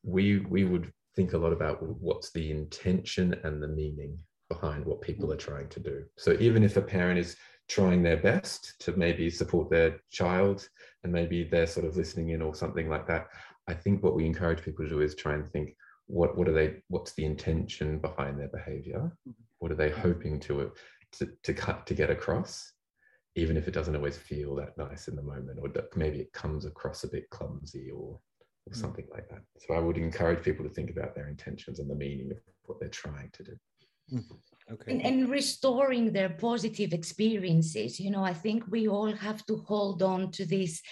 we 0.03 0.39
we 0.41 0.65
would 0.65 0.93
think 1.17 1.33
a 1.33 1.39
lot 1.39 1.53
about 1.53 1.83
what's 1.83 2.31
the 2.31 2.51
intention 2.51 3.35
and 3.43 3.63
the 3.63 3.69
meaning 3.69 4.17
behind 4.49 4.85
what 4.85 5.01
people 5.01 5.33
are 5.33 5.37
trying 5.37 5.69
to 5.69 5.81
do? 5.81 6.05
So 6.17 6.37
even 6.39 6.63
if 6.63 6.77
a 6.77 6.81
parent 6.81 7.19
is 7.19 7.37
trying 7.69 8.03
their 8.03 8.17
best 8.17 8.75
to 8.81 8.93
maybe 8.93 9.29
support 9.29 9.69
their 9.69 10.01
child 10.11 10.69
and 11.05 11.13
maybe 11.13 11.45
they're 11.45 11.67
sort 11.67 11.87
of 11.87 11.97
listening 11.97 12.31
in 12.31 12.41
or 12.41 12.55
something 12.55 12.89
like 12.89 13.07
that 13.07 13.27
i 13.69 13.75
think 13.75 14.03
what 14.03 14.15
we 14.15 14.25
encourage 14.25 14.63
people 14.63 14.85
to 14.85 14.91
do 14.91 15.01
is 15.03 15.15
try 15.15 15.35
and 15.35 15.47
think 15.49 15.77
what 16.09 16.37
what 16.37 16.49
are 16.49 16.53
they 16.53 16.77
what's 16.89 17.13
the 17.13 17.25
intention 17.25 17.99
behind 17.99 18.39
their 18.39 18.49
behavior 18.49 18.99
mm-hmm. 18.99 19.31
what 19.59 19.71
are 19.71 19.77
they 19.77 19.91
hoping 19.91 20.41
to 20.41 20.73
to, 21.13 21.29
to 21.43 21.55
cut 21.55 21.87
to 21.87 21.95
get 21.95 22.11
across 22.11 22.73
even 23.37 23.57
if 23.57 23.69
it 23.69 23.75
doesn't 23.75 23.95
always 23.95 24.17
feel 24.17 24.55
that 24.57 24.77
nice 24.77 25.07
in 25.07 25.15
the 25.15 25.23
moment 25.23 25.59
or 25.63 25.71
maybe 25.95 26.19
it 26.19 26.33
comes 26.33 26.65
across 26.65 27.05
a 27.05 27.09
bit 27.09 27.29
clumsy 27.31 27.91
or 27.91 28.19
or 28.67 28.73
mm. 28.73 28.77
something 28.77 29.07
like 29.13 29.29
that 29.29 29.43
so 29.59 29.75
i 29.75 29.79
would 29.79 29.99
encourage 29.99 30.43
people 30.43 30.65
to 30.65 30.75
think 30.75 30.91
about 30.91 31.15
their 31.15 31.29
intentions 31.29 31.79
and 31.79 31.91
the 31.91 31.95
meaning 31.95 32.31
of 32.31 32.39
what 32.63 32.81
they're 32.81 32.89
trying 32.89 33.31
to 33.33 33.45
do 33.45 33.57
mm-hmm. 34.13 34.35
Okay. 34.71 34.93
And, 34.93 35.07
and, 35.07 35.31
restoring 35.31 36.13
their 36.13 36.29
positive 36.29 36.93
experiences. 36.93 37.99
You 37.99 38.11
know, 38.11 38.23
I 38.23 38.35
think 38.35 38.65
we 38.69 38.87
all 38.87 39.11
have 39.11 39.47
to 39.47 39.57
hold 39.67 40.03
on 40.03 40.31
to 40.33 40.45
this 40.45 40.83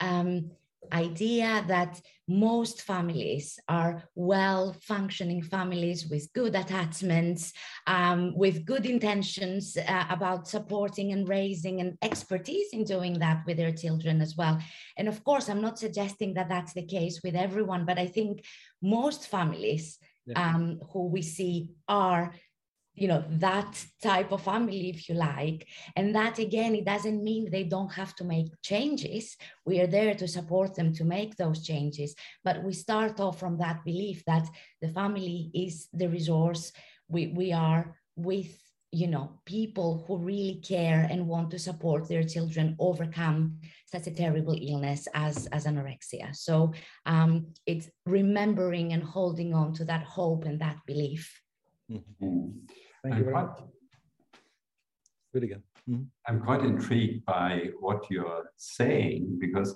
um, 0.00 0.50
idea 0.92 1.64
that 1.68 2.00
most 2.26 2.82
families 2.82 3.58
are 3.68 4.04
well 4.14 4.76
functioning 4.82 5.42
families 5.42 6.06
with 6.06 6.32
good 6.32 6.54
attachments, 6.54 7.52
um, 7.86 8.36
with 8.36 8.64
good 8.64 8.86
intentions 8.86 9.76
uh, 9.76 10.04
about 10.10 10.48
supporting 10.48 11.12
and 11.12 11.28
raising 11.28 11.80
and 11.80 11.98
expertise 12.02 12.68
in 12.72 12.84
doing 12.84 13.18
that 13.18 13.42
with 13.46 13.56
their 13.56 13.72
children 13.72 14.20
as 14.20 14.36
well. 14.36 14.58
And 14.96 15.08
of 15.08 15.22
course, 15.24 15.48
I'm 15.48 15.60
not 15.60 15.78
suggesting 15.78 16.34
that 16.34 16.48
that's 16.48 16.72
the 16.72 16.86
case 16.86 17.20
with 17.24 17.34
everyone, 17.34 17.84
but 17.84 17.98
I 17.98 18.06
think 18.06 18.44
most 18.80 19.26
families 19.26 19.98
um, 20.36 20.80
who 20.92 21.08
we 21.08 21.22
see 21.22 21.70
are 21.88 22.32
you 22.94 23.08
know 23.08 23.24
that 23.28 23.84
type 24.02 24.32
of 24.32 24.42
family 24.42 24.90
if 24.90 25.08
you 25.08 25.14
like. 25.14 25.66
And 25.96 26.14
that 26.14 26.38
again 26.38 26.74
it 26.74 26.84
doesn't 26.84 27.22
mean 27.22 27.50
they 27.50 27.64
don't 27.64 27.92
have 27.92 28.14
to 28.16 28.24
make 28.24 28.48
changes. 28.62 29.36
We 29.64 29.80
are 29.80 29.86
there 29.86 30.14
to 30.14 30.28
support 30.28 30.74
them 30.74 30.92
to 30.94 31.04
make 31.04 31.36
those 31.36 31.64
changes. 31.64 32.14
But 32.44 32.62
we 32.62 32.72
start 32.72 33.20
off 33.20 33.38
from 33.38 33.58
that 33.58 33.84
belief 33.84 34.24
that 34.26 34.46
the 34.80 34.88
family 34.88 35.50
is 35.54 35.88
the 35.92 36.08
resource. 36.08 36.72
We 37.08 37.28
we 37.28 37.52
are 37.52 37.96
with 38.16 38.58
you 38.92 39.06
know 39.06 39.38
people 39.44 40.04
who 40.06 40.18
really 40.18 40.60
care 40.64 41.06
and 41.08 41.28
want 41.28 41.50
to 41.52 41.58
support 41.58 42.08
their 42.08 42.24
children 42.24 42.74
overcome 42.80 43.60
such 43.86 44.08
a 44.08 44.10
terrible 44.10 44.58
illness 44.60 45.06
as 45.14 45.46
as 45.52 45.64
anorexia. 45.64 46.34
So 46.34 46.72
um, 47.06 47.52
it's 47.66 47.88
remembering 48.04 48.92
and 48.92 49.02
holding 49.02 49.54
on 49.54 49.74
to 49.74 49.84
that 49.84 50.02
hope 50.02 50.44
and 50.44 50.60
that 50.60 50.78
belief 50.86 51.40
mm-hmm. 51.90 52.50
Thank 53.02 53.16
you 53.16 53.24
very 53.24 53.34
much. 53.34 53.58
Good 55.32 55.44
again. 55.44 55.62
Mm 55.88 55.94
-hmm. 55.94 56.06
I'm 56.28 56.40
quite 56.46 56.66
intrigued 56.66 57.24
by 57.24 57.72
what 57.80 58.10
you're 58.10 58.44
saying 58.56 59.38
because, 59.38 59.70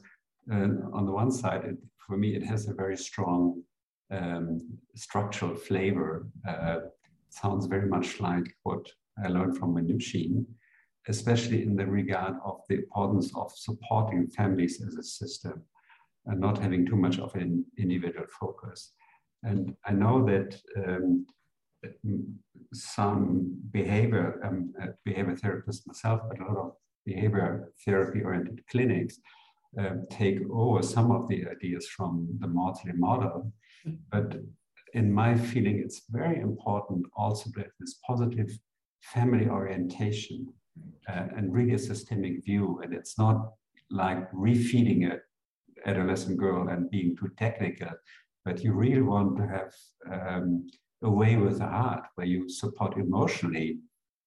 uh, 0.52 0.96
on 0.98 1.06
the 1.06 1.16
one 1.22 1.30
side, 1.30 1.62
it, 1.70 1.78
for 2.06 2.16
me, 2.16 2.26
it 2.26 2.44
has 2.52 2.68
a 2.68 2.74
very 2.74 2.96
strong 2.96 3.64
um, 4.10 4.80
structural 4.94 5.54
flavor. 5.56 6.26
Uh, 6.48 6.80
sounds 7.30 7.66
very 7.66 7.88
much 7.88 8.20
like 8.20 8.56
what 8.62 8.84
I 9.24 9.28
learned 9.28 9.56
from 9.58 9.74
Minuchin, 9.74 10.46
especially 11.08 11.62
in 11.62 11.76
the 11.76 11.86
regard 11.86 12.34
of 12.44 12.60
the 12.68 12.74
importance 12.74 13.32
of 13.36 13.52
supporting 13.56 14.28
families 14.28 14.82
as 14.86 14.96
a 14.96 15.02
system 15.02 15.62
and 16.26 16.40
not 16.40 16.58
having 16.58 16.86
too 16.86 16.96
much 16.96 17.18
of 17.18 17.34
an 17.34 17.64
individual 17.76 18.26
focus. 18.40 18.92
And 19.42 19.76
I 19.84 19.92
know 19.92 20.24
that 20.24 20.60
um, 20.76 21.26
some 22.72 23.56
behavior, 23.70 24.40
um, 24.44 24.72
uh, 24.80 24.88
behavior 25.04 25.36
therapist 25.36 25.86
myself, 25.86 26.20
but 26.28 26.40
a 26.40 26.44
lot 26.44 26.56
of 26.56 26.72
behavior 27.04 27.72
therapy 27.84 28.22
oriented 28.22 28.62
clinics 28.70 29.18
uh, 29.78 29.90
take 30.10 30.38
over 30.50 30.82
some 30.82 31.10
of 31.10 31.28
the 31.28 31.46
ideas 31.48 31.86
from 31.88 32.28
the 32.40 32.46
Maudsley 32.46 32.92
model. 32.92 33.52
But 34.10 34.36
in 34.94 35.12
my 35.12 35.36
feeling, 35.36 35.78
it's 35.78 36.02
very 36.10 36.40
important 36.40 37.06
also 37.16 37.50
to 37.50 37.60
have 37.60 37.70
this 37.80 37.98
positive 38.06 38.50
family 39.02 39.48
orientation 39.48 40.46
uh, 41.08 41.26
and 41.36 41.52
really 41.52 41.74
a 41.74 41.78
systemic 41.78 42.44
view. 42.44 42.80
And 42.82 42.94
it's 42.94 43.18
not 43.18 43.52
like 43.90 44.30
refeeding 44.32 45.10
an 45.10 45.20
adolescent 45.86 46.38
girl 46.38 46.68
and 46.68 46.90
being 46.90 47.16
too 47.16 47.30
technical, 47.36 47.90
but 48.44 48.62
you 48.62 48.72
really 48.72 49.02
want 49.02 49.36
to 49.36 49.46
have 49.46 49.72
um, 50.10 50.66
a 51.02 51.10
way 51.10 51.36
with 51.36 51.58
the 51.58 51.66
heart 51.66 52.04
where 52.14 52.26
you 52.26 52.48
support 52.48 52.96
emotionally 52.96 53.78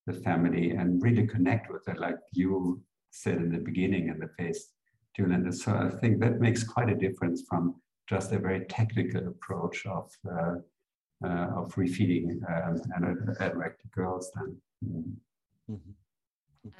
the 0.06 0.14
family 0.14 0.72
and 0.72 1.02
really 1.02 1.28
connect 1.28 1.72
with 1.72 1.88
it, 1.88 2.00
like 2.00 2.18
you 2.32 2.82
said 3.12 3.38
in 3.38 3.52
the 3.52 3.60
beginning 3.60 4.08
in 4.08 4.20
the 4.20 4.30
face, 4.38 4.72
Julian. 5.16 5.52
So 5.52 5.74
I 5.74 5.90
think 5.90 6.20
that 6.22 6.40
makes 6.40 6.64
quite 6.64 6.90
a 6.90 6.96
difference 6.96 7.44
from 7.48 7.76
just 8.08 8.32
a 8.32 8.40
very 8.40 8.66
technical 8.66 9.28
approach 9.28 9.86
of 9.86 10.10
uh, 10.32 10.56
uh, 11.24 11.48
of 11.56 11.74
refeeding 11.76 12.30
um, 12.48 12.80
and 12.96 13.36
anorectic 13.40 13.92
girls. 13.92 14.32
Then. 14.36 14.62
Mm-hmm. 14.86 15.92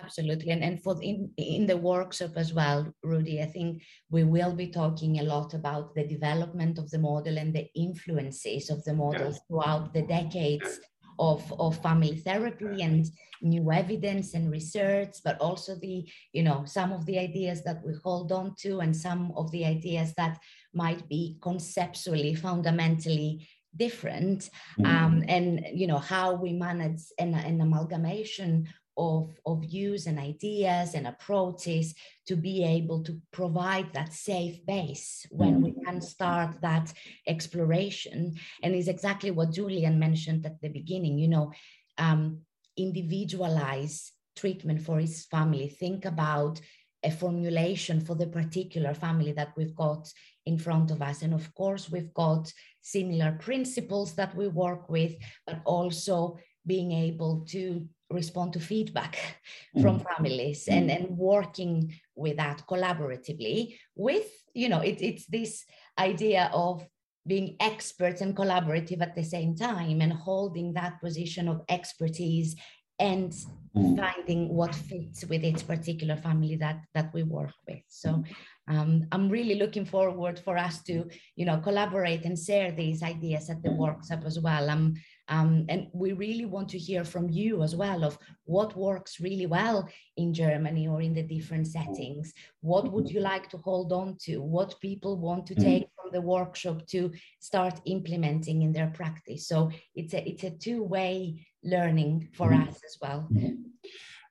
Absolutely. 0.04 0.52
And, 0.52 0.64
and 0.64 0.82
for 0.82 0.96
in, 1.02 1.32
in 1.38 1.66
the 1.66 1.78
workshop 1.78 2.32
as 2.36 2.54
well, 2.54 2.94
Rudy, 3.04 3.42
I 3.42 3.46
think 3.46 3.84
we 4.10 4.24
will 4.24 4.56
be 4.56 4.68
talking 4.68 5.20
a 5.20 5.24
lot 5.24 5.54
about 5.54 5.96
the 5.96 6.06
development 6.06 6.78
of 6.78 6.90
the 6.90 7.00
model 7.00 7.38
and 7.38 7.54
the 7.54 7.68
influences 7.76 8.70
of 8.70 8.84
the 8.84 8.94
model 8.94 9.36
throughout 9.48 9.94
the 9.94 10.04
decades 10.04 10.80
of, 11.20 11.52
of 11.60 11.82
family 11.82 12.18
therapy 12.18 12.84
and 12.84 13.06
new 13.42 13.72
evidence 13.72 14.34
and 14.34 14.52
research, 14.52 15.16
but 15.24 15.40
also 15.40 15.76
the, 15.76 16.08
you 16.34 16.44
know, 16.44 16.64
some 16.66 16.92
of 16.92 17.06
the 17.06 17.18
ideas 17.18 17.64
that 17.64 17.84
we 17.86 17.94
hold 18.04 18.32
on 18.32 18.56
to 18.60 18.80
and 18.80 18.96
some 18.96 19.32
of 19.36 19.50
the 19.52 19.66
ideas 19.66 20.14
that 20.18 20.38
might 20.74 21.08
be 21.10 21.38
conceptually, 21.42 22.36
fundamentally 22.36 23.48
different 23.78 24.50
mm-hmm. 24.80 24.86
um, 24.86 25.24
and 25.28 25.66
you 25.74 25.88
know 25.88 25.98
how 25.98 26.34
we 26.34 26.54
manage 26.54 27.02
an, 27.20 27.34
an 27.34 27.62
amalgamation 27.62 28.68
of, 28.98 29.34
of 29.46 29.62
views 29.62 30.08
and 30.08 30.20
ideas 30.20 30.96
and 30.96 31.08
approaches 31.08 31.94
to 32.28 32.36
be 32.36 32.64
able 32.64 33.04
to 33.04 33.22
provide 33.32 33.94
that 33.94 34.12
safe 34.12 34.66
base 34.66 35.26
when 35.30 35.62
we 35.62 35.72
mm. 35.72 35.86
can 35.86 36.02
start 36.02 36.60
that 36.62 36.92
exploration. 37.28 38.36
And 38.64 38.76
is 38.76 38.88
exactly 38.88 39.32
what 39.32 39.52
Julian 39.52 40.00
mentioned 40.00 40.46
at 40.46 40.60
the 40.62 40.70
beginning, 40.70 41.20
you 41.20 41.28
know, 41.28 41.52
um, 41.98 42.40
individualize 42.76 44.12
treatment 44.36 44.82
for 44.82 45.00
his 45.00 45.26
family. 45.26 45.68
Think 45.68 46.06
about 46.06 46.60
a 47.04 47.12
formulation 47.12 48.02
for 48.02 48.16
the 48.16 48.28
particular 48.28 48.94
family 48.94 49.32
that 49.32 49.54
we've 49.56 49.76
got 49.76 50.12
in 50.46 50.58
front 50.58 50.92
of 50.92 51.02
us. 51.02 51.22
And 51.22 51.34
of 51.34 51.54
course, 51.54 51.90
we've 51.92 52.14
got 52.14 52.52
similar 52.82 53.34
principles 53.40 54.16
that 54.16 54.36
we 54.36 54.48
work 54.48 54.90
with, 54.90 55.16
but 55.46 55.62
also 55.66 56.38
being 56.66 56.92
able 56.92 57.46
to 57.50 57.88
respond 58.10 58.54
to 58.54 58.60
feedback 58.60 59.42
mm. 59.76 59.82
from 59.82 60.00
families 60.00 60.66
mm. 60.66 60.78
and, 60.78 60.92
and 60.92 61.18
working 61.18 61.94
with 62.16 62.38
that 62.38 62.64
collaboratively 62.70 63.78
with 63.96 64.28
you 64.54 64.70
know 64.70 64.80
it, 64.80 65.02
it's 65.02 65.26
this 65.26 65.66
idea 66.00 66.50
of 66.54 66.86
being 67.26 67.58
experts 67.60 68.22
and 68.22 68.36
collaborative 68.36 69.02
at 69.02 69.16
the 69.16 69.24
same 69.24 69.56
time 69.56 70.02
and 70.02 70.14
holding 70.14 70.74
that 70.74 71.00
position 71.02 71.50
of 71.50 71.62
expertise 71.68 72.56
and 73.00 73.34
mm. 73.76 73.98
finding 73.98 74.50
what 74.50 74.74
fits 74.74 75.26
with 75.26 75.44
each 75.44 75.68
particular 75.68 76.16
family 76.16 76.56
that 76.56 76.80
that 76.94 77.14
we 77.14 77.24
work 77.24 77.54
with 77.68 77.84
so 77.88 78.24
um, 78.70 79.06
i'm 79.12 79.30
really 79.30 79.56
looking 79.56 79.86
forward 79.86 80.40
for 80.40 80.58
us 80.58 80.82
to 80.82 81.06
you 81.36 81.46
know 81.46 81.58
collaborate 81.58 82.24
and 82.24 82.40
share 82.40 82.72
these 82.72 83.04
ideas 83.04 83.50
at 83.50 83.62
the 83.62 83.72
workshop 83.72 84.24
as 84.26 84.40
well 84.40 84.70
i'm 84.70 84.96
um, 85.30 85.66
and 85.70 85.88
we 85.94 86.14
really 86.14 86.46
want 86.46 86.70
to 86.70 86.78
hear 86.78 87.04
from 87.04 87.30
you 87.30 87.62
as 87.64 87.76
well 87.76 88.04
of 88.04 88.18
what 88.46 88.78
works 88.78 89.20
really 89.20 89.46
well 89.46 89.90
in 90.16 90.34
Germany 90.34 90.88
or 90.88 91.02
in 91.02 91.14
the 91.14 91.24
different 91.24 91.68
settings. 91.68 92.34
What 92.62 92.92
would 92.92 93.10
you 93.10 93.20
like 93.20 93.50
to 93.50 93.58
hold 93.58 93.92
on 93.92 94.18
to? 94.22 94.42
What 94.42 94.80
people 94.80 95.18
want 95.18 95.46
to 95.48 95.56
take 95.56 95.84
mm. 95.84 95.90
from 95.96 96.12
the 96.12 96.22
workshop 96.22 96.88
to 96.88 97.12
start 97.40 97.82
implementing 97.86 98.62
in 98.62 98.72
their 98.72 98.88
practice? 98.88 99.48
So 99.48 99.72
it's 99.96 100.14
a 100.14 100.28
it's 100.28 100.44
a 100.44 100.52
two-way 100.52 101.46
learning 101.64 102.30
for 102.34 102.52
mm-hmm. 102.52 102.70
us 102.70 102.80
as 102.86 102.98
well. 103.02 103.28
Mm-hmm. 103.32 103.54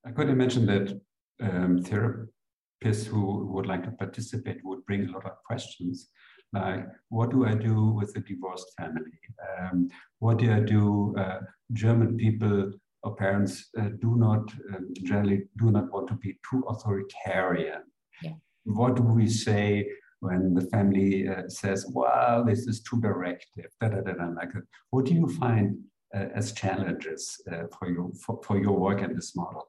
I 0.07 0.13
could 0.13 0.31
imagine 0.31 0.67
that 0.67 1.01
um, 1.43 1.83
therapists 1.83 3.07
who 3.07 3.47
would 3.53 3.67
like 3.67 3.85
to 3.85 3.91
participate 3.91 4.65
would 4.65 4.87
bring 4.87 5.09
a 5.09 5.13
lot 5.13 5.27
of 5.27 5.43
questions 5.47 6.09
like 6.59 6.87
what 7.09 7.31
do 7.31 7.47
I 7.47 7.55
do 7.55 7.91
with 7.91 8.17
a 8.17 8.21
divorced 8.21 8.73
family? 8.79 9.19
Um, 9.61 9.89
what 10.19 10.39
do 10.39 10.53
I 10.53 10.61
do? 10.61 11.15
Uh, 11.19 11.41
German 11.73 12.17
people 12.17 12.73
or 13.03 13.15
parents 13.17 13.69
uh, 13.79 13.89
do 14.01 14.17
not 14.17 14.53
um, 14.75 14.89
generally 15.03 15.45
do 15.59 15.71
not 15.71 15.91
want 15.93 16.09
to 16.09 16.15
be 16.15 16.39
too 16.49 16.63
authoritarian. 16.69 17.83
Yeah. 18.23 18.33
What 18.65 18.97
do 18.97 19.03
we 19.03 19.29
say 19.29 19.89
when 20.21 20.55
the 20.55 20.67
family 20.75 21.29
uh, 21.29 21.49
says, 21.49 21.87
"Wow, 21.89 22.45
this 22.45 22.67
is 22.67 22.83
too 22.83 23.01
directive"? 23.01 23.71
Da, 23.81 23.89
da, 23.89 24.01
da, 24.01 24.13
da, 24.13 24.27
like 24.29 24.53
that. 24.53 24.65
What 24.91 25.05
do 25.07 25.15
you 25.15 25.29
find 25.29 25.79
uh, 26.15 26.27
as 26.35 26.53
challenges 26.53 27.41
uh, 27.53 27.65
for 27.79 27.89
you 27.89 28.13
for, 28.25 28.41
for 28.45 28.59
your 28.59 28.79
work 28.79 29.03
in 29.03 29.15
this 29.15 29.37
model? 29.37 29.69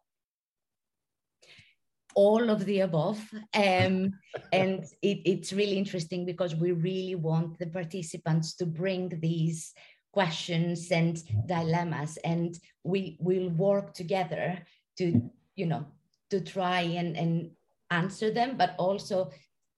All 2.17 2.49
of 2.49 2.65
the 2.65 2.79
above. 2.79 3.19
Um, 3.53 4.11
and 4.51 4.83
it, 5.03 5.19
it's 5.23 5.53
really 5.53 5.77
interesting 5.77 6.25
because 6.25 6.55
we 6.55 6.71
really 6.71 7.13
want 7.13 7.59
the 7.59 7.67
participants 7.67 8.55
to 8.55 8.65
bring 8.65 9.19
these 9.21 9.71
questions 10.11 10.91
and 10.91 11.21
dilemmas 11.45 12.17
and 12.23 12.57
we 12.83 13.17
will 13.19 13.49
work 13.49 13.93
together 13.93 14.57
to, 14.97 15.21
you 15.55 15.67
know, 15.67 15.85
to 16.31 16.41
try 16.41 16.81
and, 16.81 17.15
and 17.15 17.51
answer 17.91 18.31
them, 18.31 18.57
but 18.57 18.73
also 18.79 19.29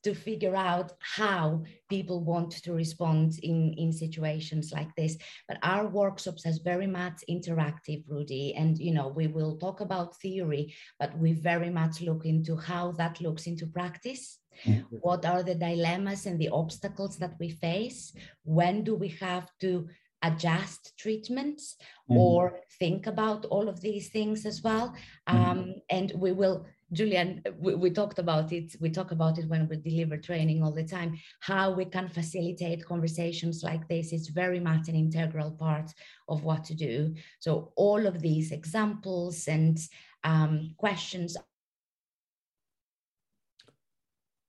to 0.04 0.14
figure 0.14 0.56
out 0.56 0.94
how 1.00 1.64
people 1.90 2.24
want 2.24 2.52
to 2.52 2.74
respond 2.74 3.38
in, 3.44 3.74
in 3.78 3.92
situations 3.92 4.72
like 4.72 4.94
this. 4.96 5.18
But 5.48 5.58
our 5.64 5.88
workshops 5.88 6.44
has 6.46 6.60
very 6.60 6.88
much 6.88 7.24
interactive, 7.30 8.04
Rudy, 8.08 8.54
and 8.56 8.78
you 8.78 8.94
know 8.94 9.10
we 9.10 9.28
will 9.28 9.58
talk 9.58 9.82
about 9.82 10.18
theory, 10.18 10.74
but 11.00 11.18
we 11.18 11.34
very 11.34 11.70
much 11.70 12.02
look 12.02 12.26
into 12.26 12.56
how 12.56 12.92
that 12.94 13.20
looks 13.22 13.48
into 13.48 13.68
practice. 13.68 14.40
Mm-hmm. 14.66 14.98
What 15.02 15.26
are 15.26 15.44
the 15.44 15.56
dilemmas 15.56 16.26
and 16.26 16.40
the 16.40 16.50
obstacles 16.50 17.18
that 17.18 17.36
we 17.40 17.50
face? 17.50 18.14
When 18.44 18.84
do 18.84 18.96
we 18.96 19.10
have 19.20 19.50
to 19.62 19.88
adjust 20.22 20.98
treatments 20.98 21.78
mm-hmm. 21.80 22.18
or 22.18 22.60
think 22.78 23.08
about 23.08 23.46
all 23.46 23.70
of 23.70 23.82
these 23.82 24.10
things 24.10 24.46
as 24.46 24.62
well? 24.62 24.94
Mm-hmm. 25.30 25.50
Um, 25.50 25.76
and 25.90 26.12
we 26.16 26.32
will 26.32 26.66
Julian, 26.92 27.44
we, 27.58 27.76
we, 27.76 27.90
talked 27.92 28.20
about 28.20 28.52
it. 28.52 28.76
We 28.80 28.90
talk 28.90 29.12
about 29.12 29.38
it 29.38 29.48
when 29.48 29.68
we 29.68 29.78
deliver 29.78 30.18
training 30.18 30.64
all 30.64 30.72
the 30.72 30.84
time. 30.84 31.20
How 31.40 31.72
we 31.72 31.86
can 31.86 32.08
facilitate 32.08 32.86
conversations 32.86 33.64
like 33.64 33.88
this 33.88 34.12
is 34.12 34.30
very 34.30 34.60
much 34.60 34.88
an 34.88 34.96
integral 34.96 35.52
part 35.52 35.92
of 36.28 36.44
what 36.44 36.64
to 36.66 36.74
do. 36.74 37.14
So 37.40 37.72
all 37.76 38.08
of 38.08 38.22
these 38.22 38.52
examples 38.52 39.48
and 39.48 39.78
um, 40.24 40.74
questions. 40.78 41.38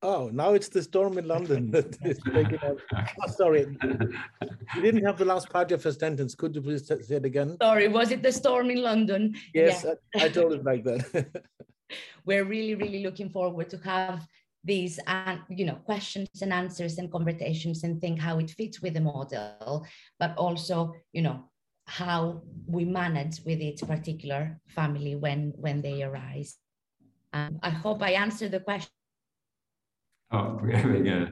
Oh, 0.03 0.31
now 0.33 0.55
it's 0.55 0.71
the 0.71 0.83
storm 0.83 1.19
in 1.19 1.29
London 1.29 1.71
that 1.73 1.99
is 2.05 2.19
taking 2.33 2.59
up. 2.63 2.79
Oh, 3.23 3.31
sorry, 3.31 3.77
you 4.75 4.81
didn't 4.81 5.05
have 5.05 5.19
the 5.19 5.27
last 5.27 5.51
part 5.51 5.71
of 5.73 5.85
your 5.85 5.93
sentence. 5.93 6.35
Could 6.35 6.55
you 6.55 6.63
please 6.63 6.87
say 6.87 6.97
it 6.97 7.25
again? 7.27 7.59
Sorry, 7.61 7.87
was 7.87 8.11
it 8.11 8.23
the 8.23 8.33
storm 8.33 8.71
in 8.71 8.83
London? 8.83 9.35
Yes, 9.53 9.85
yeah. 9.85 10.23
I, 10.23 10.25
I 10.25 10.29
told 10.31 10.55
it 10.55 10.65
like 10.65 10.85
that. 10.85 11.27
we're 12.25 12.45
really, 12.45 12.75
really 12.75 13.03
looking 13.03 13.31
forward 13.31 13.69
to 13.71 13.79
have 13.79 14.27
these 14.65 15.01
uh, 15.07 15.37
you 15.49 15.65
know 15.65 15.77
questions 15.87 16.29
and 16.43 16.53
answers 16.53 16.99
and 16.99 17.11
conversations 17.11 17.83
and 17.85 18.01
think 18.01 18.21
how 18.21 18.39
it 18.39 18.51
fits 18.51 18.83
with 18.83 18.95
the 18.95 19.01
model 19.01 19.87
but 20.19 20.37
also 20.37 20.95
you 21.13 21.23
know 21.23 21.45
how 21.87 22.43
we 22.67 22.85
manage 22.85 23.41
with 23.45 23.61
each 23.61 23.81
particular 23.81 24.61
family 24.69 25.17
when 25.17 25.53
when 25.57 25.81
they 25.81 26.03
arise 26.03 26.57
um, 27.33 27.59
i 27.63 27.71
hope 27.71 28.03
i 28.03 28.11
answered 28.11 28.51
the 28.51 28.61
question 28.61 28.91
oh 30.33 30.59
we're 30.63 30.77
having 30.77 31.09
a, 31.09 31.31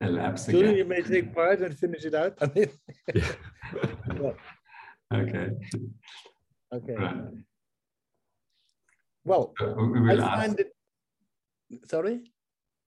a 0.00 0.08
lapse 0.08 0.48
again. 0.48 0.60
Julie, 0.60 0.78
you 0.78 0.84
may 0.84 1.02
take 1.02 1.34
part 1.34 1.60
and 1.60 1.78
finish 1.78 2.04
it 2.04 2.14
out 2.14 2.36
I 2.40 2.46
mean, 2.54 2.70
yeah. 3.14 4.32
okay 5.12 5.50
okay 6.72 6.94
right. 6.94 7.16
Well, 9.26 9.54
uh, 9.60 9.74
we 9.74 10.12
I 10.12 10.16
find 10.16 10.60
it. 10.60 10.70
Sorry? 11.90 12.20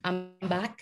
I'm 0.05 0.31
back. 0.47 0.79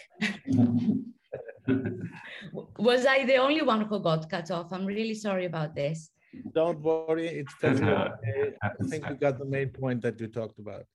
Was 2.78 3.08
I 3.08 3.26
the 3.26 3.38
only 3.38 3.64
one 3.64 3.82
who 3.82 4.00
got 4.00 4.30
cut 4.30 4.52
off? 4.52 4.72
I'm 4.72 4.86
really 4.86 5.16
sorry 5.16 5.46
about 5.46 5.74
this. 5.74 6.12
Don't 6.54 6.80
worry, 6.80 7.28
it's 7.28 7.56
totally 7.60 7.92
okay. 7.92 8.54
I 8.62 8.70
think 8.88 9.10
we 9.10 9.16
got 9.16 9.40
the 9.40 9.46
main 9.46 9.70
point 9.70 10.04
that 10.04 10.20
you 10.22 10.28
talked 10.28 10.60
about. 10.60 10.86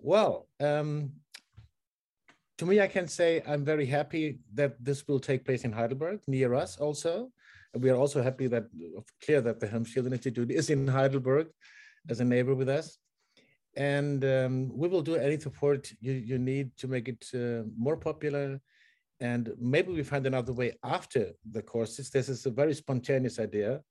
Well, 0.00 0.48
um, 0.58 1.12
to 2.56 2.64
me, 2.64 2.80
I 2.80 2.86
can 2.86 3.08
say 3.08 3.42
I'm 3.46 3.62
very 3.62 3.84
happy 3.84 4.38
that 4.54 4.82
this 4.82 5.06
will 5.06 5.20
take 5.20 5.44
place 5.44 5.64
in 5.64 5.72
Heidelberg, 5.72 6.20
near 6.26 6.54
us 6.54 6.78
also. 6.78 7.30
And 7.74 7.82
we 7.82 7.90
are 7.90 7.96
also 7.96 8.22
happy 8.22 8.46
that 8.46 8.64
clear 9.22 9.42
that 9.42 9.60
the 9.60 9.66
Helm-Stierlin 9.66 10.12
Institute 10.12 10.50
is 10.50 10.70
in 10.70 10.88
Heidelberg 10.88 11.48
as 12.08 12.20
a 12.20 12.24
neighbor 12.24 12.54
with 12.54 12.70
us 12.70 12.96
and 13.76 14.24
um, 14.24 14.70
we 14.74 14.88
will 14.88 15.02
do 15.02 15.16
any 15.16 15.38
support 15.38 15.92
you, 16.00 16.12
you 16.12 16.38
need 16.38 16.76
to 16.76 16.88
make 16.88 17.08
it 17.08 17.24
uh, 17.34 17.62
more 17.76 17.96
popular. 17.96 18.60
And 19.20 19.52
maybe 19.58 19.92
we 19.92 20.02
find 20.02 20.26
another 20.26 20.52
way 20.52 20.72
after 20.82 21.32
the 21.50 21.62
courses 21.62 22.10
this 22.10 22.28
is 22.28 22.46
a 22.46 22.50
very 22.50 22.74
spontaneous 22.74 23.38
idea 23.38 23.82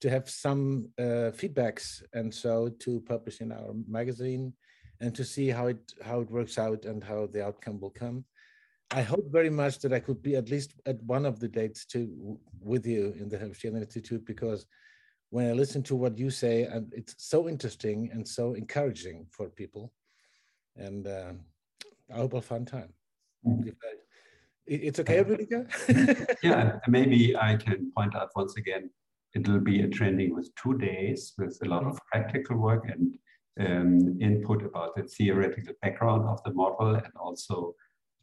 to 0.00 0.08
have 0.08 0.30
some 0.30 0.88
uh, 0.98 1.30
feedbacks 1.38 2.02
and 2.14 2.32
so 2.32 2.70
to 2.80 3.00
publish 3.00 3.40
in 3.40 3.52
our 3.52 3.74
magazine 3.88 4.52
and 5.00 5.14
to 5.14 5.24
see 5.24 5.48
how 5.48 5.66
it 5.66 5.92
how 6.02 6.20
it 6.20 6.30
works 6.30 6.58
out 6.58 6.84
and 6.84 7.02
how 7.02 7.26
the 7.26 7.44
outcome 7.44 7.80
will 7.80 7.90
come. 7.90 8.24
I 8.92 9.02
hope 9.02 9.30
very 9.30 9.50
much 9.50 9.78
that 9.80 9.92
i 9.92 10.00
could 10.00 10.20
be 10.22 10.34
at 10.36 10.50
least 10.50 10.74
at 10.86 11.02
one 11.02 11.24
of 11.26 11.38
the 11.38 11.48
dates 11.48 11.84
to 11.86 12.38
with 12.60 12.86
you 12.86 13.14
in 13.18 13.28
the 13.28 13.38
Helm-Stierlin 13.38 13.82
institute 13.82 14.24
because 14.24 14.66
when 15.30 15.48
I 15.48 15.52
listen 15.52 15.82
to 15.84 15.96
what 15.96 16.18
you 16.18 16.30
say, 16.30 16.64
and 16.64 16.92
it's 16.92 17.14
so 17.18 17.48
interesting 17.48 18.10
and 18.12 18.26
so 18.26 18.54
encouraging 18.54 19.26
for 19.30 19.48
people. 19.48 19.92
And 20.76 21.06
uh, 21.06 21.32
I 22.12 22.16
hope 22.16 22.34
I'll 22.34 22.40
find 22.40 22.66
time. 22.66 22.92
Mm. 23.46 23.72
It's 24.66 25.00
okay, 25.00 25.24
Rüdiger? 25.24 25.66
yeah, 26.42 26.78
maybe 26.88 27.36
I 27.36 27.56
can 27.56 27.90
point 27.96 28.14
out 28.14 28.30
once 28.36 28.56
again, 28.56 28.90
it'll 29.34 29.60
be 29.60 29.82
a 29.82 29.88
training 29.88 30.34
with 30.34 30.52
two 30.56 30.76
days 30.78 31.32
with 31.38 31.58
a 31.64 31.68
lot 31.68 31.84
of 31.84 31.98
practical 32.12 32.56
work 32.56 32.88
and 32.88 33.14
um, 33.58 34.18
input 34.20 34.64
about 34.64 34.96
the 34.96 35.04
theoretical 35.04 35.74
background 35.82 36.24
of 36.26 36.42
the 36.44 36.52
model 36.52 36.94
and 36.94 37.12
also 37.16 37.74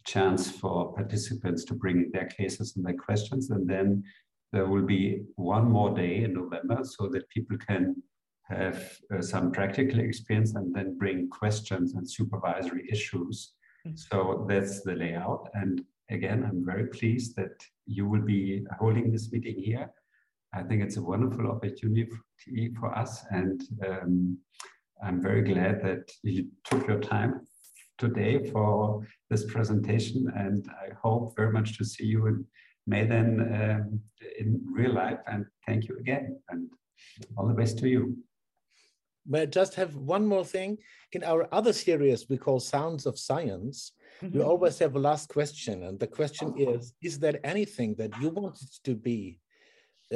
chance 0.06 0.50
for 0.50 0.94
participants 0.94 1.66
to 1.66 1.74
bring 1.74 1.98
in 1.98 2.12
their 2.12 2.28
cases 2.28 2.76
and 2.76 2.86
their 2.86 2.96
questions. 2.96 3.50
And 3.50 3.70
then 3.70 4.04
there 4.54 4.68
will 4.68 4.86
be 4.86 5.24
one 5.36 5.70
more 5.70 5.94
day 5.96 6.24
in 6.24 6.34
November 6.34 6.84
so 6.84 7.08
that 7.10 7.30
people 7.30 7.58
can 7.58 7.96
have 8.44 8.98
uh, 9.14 9.22
some 9.22 9.52
practical 9.52 10.00
experience 10.00 10.56
and 10.56 10.74
then 10.74 10.98
bring 10.98 11.30
questions 11.30 11.96
and 11.96 12.10
supervisory 12.10 12.88
issues. 12.90 13.54
Mm-hmm. 13.86 13.96
So 13.96 14.46
that's 14.48 14.82
the 14.84 14.96
layout. 14.96 15.50
And 15.54 15.84
again, 16.10 16.46
I'm 16.48 16.66
very 16.66 16.88
pleased 16.88 17.36
that 17.36 17.62
you 17.86 18.08
will 18.08 18.22
be 18.22 18.66
holding 18.80 19.12
this 19.12 19.32
meeting 19.32 19.62
here. 19.62 19.90
I 20.54 20.64
think 20.64 20.82
it's 20.82 20.98
a 20.98 21.04
wonderful 21.04 21.48
opportunity 21.48 22.08
for 22.80 22.98
us. 22.98 23.26
And 23.32 23.62
um, 23.86 24.38
I'm 25.04 25.22
very 25.22 25.42
glad 25.42 25.84
that 25.84 26.10
you 26.24 26.48
took 26.64 26.88
your 26.88 27.02
time 27.02 27.42
today 27.98 28.50
for 28.52 29.06
this 29.30 29.46
presentation. 29.52 30.32
And 30.36 30.66
I 30.70 30.94
hope 31.02 31.36
very 31.36 31.52
much 31.52 31.78
to 31.78 31.86
see 31.86 32.06
you 32.06 32.28
in 32.28 32.46
May 32.88 33.06
then 33.06 33.30
um, 33.62 34.02
in 34.40 34.62
real 34.72 34.94
life. 34.94 35.20
And 35.28 35.46
thank 35.66 35.88
you 35.88 35.98
again, 36.00 36.40
and 36.50 36.70
all 37.36 37.48
the 37.48 37.54
best 37.54 37.78
to 37.80 37.90
you. 37.90 38.18
May 39.30 39.42
I 39.42 39.46
just 39.46 39.76
have 39.76 39.96
one 39.96 40.26
more 40.26 40.46
thing? 40.46 40.78
In 41.12 41.24
our 41.24 41.50
other 41.52 41.74
series 41.74 42.30
we 42.30 42.38
call 42.38 42.60
Sounds 42.60 43.06
of 43.06 43.20
Science, 43.20 43.78
mm 44.22 44.30
-hmm. 44.30 44.34
we 44.36 44.42
always 44.52 44.80
have 44.80 44.96
a 44.96 45.02
last 45.10 45.28
question. 45.38 45.84
And 45.84 46.00
the 46.00 46.12
question 46.20 46.48
is 46.58 46.94
Is 47.02 47.18
there 47.20 47.40
anything 47.54 47.98
that 47.98 48.12
you 48.22 48.30
wanted 48.42 48.70
to 48.88 48.94
be 49.10 49.22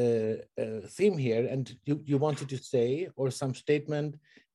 uh, 0.04 0.36
a 0.66 0.88
theme 0.98 1.18
here 1.28 1.46
and 1.54 1.64
you, 1.88 1.96
you 2.12 2.18
wanted 2.20 2.48
to 2.50 2.58
say 2.74 3.10
or 3.16 3.32
some 3.32 3.54
statement 3.54 4.12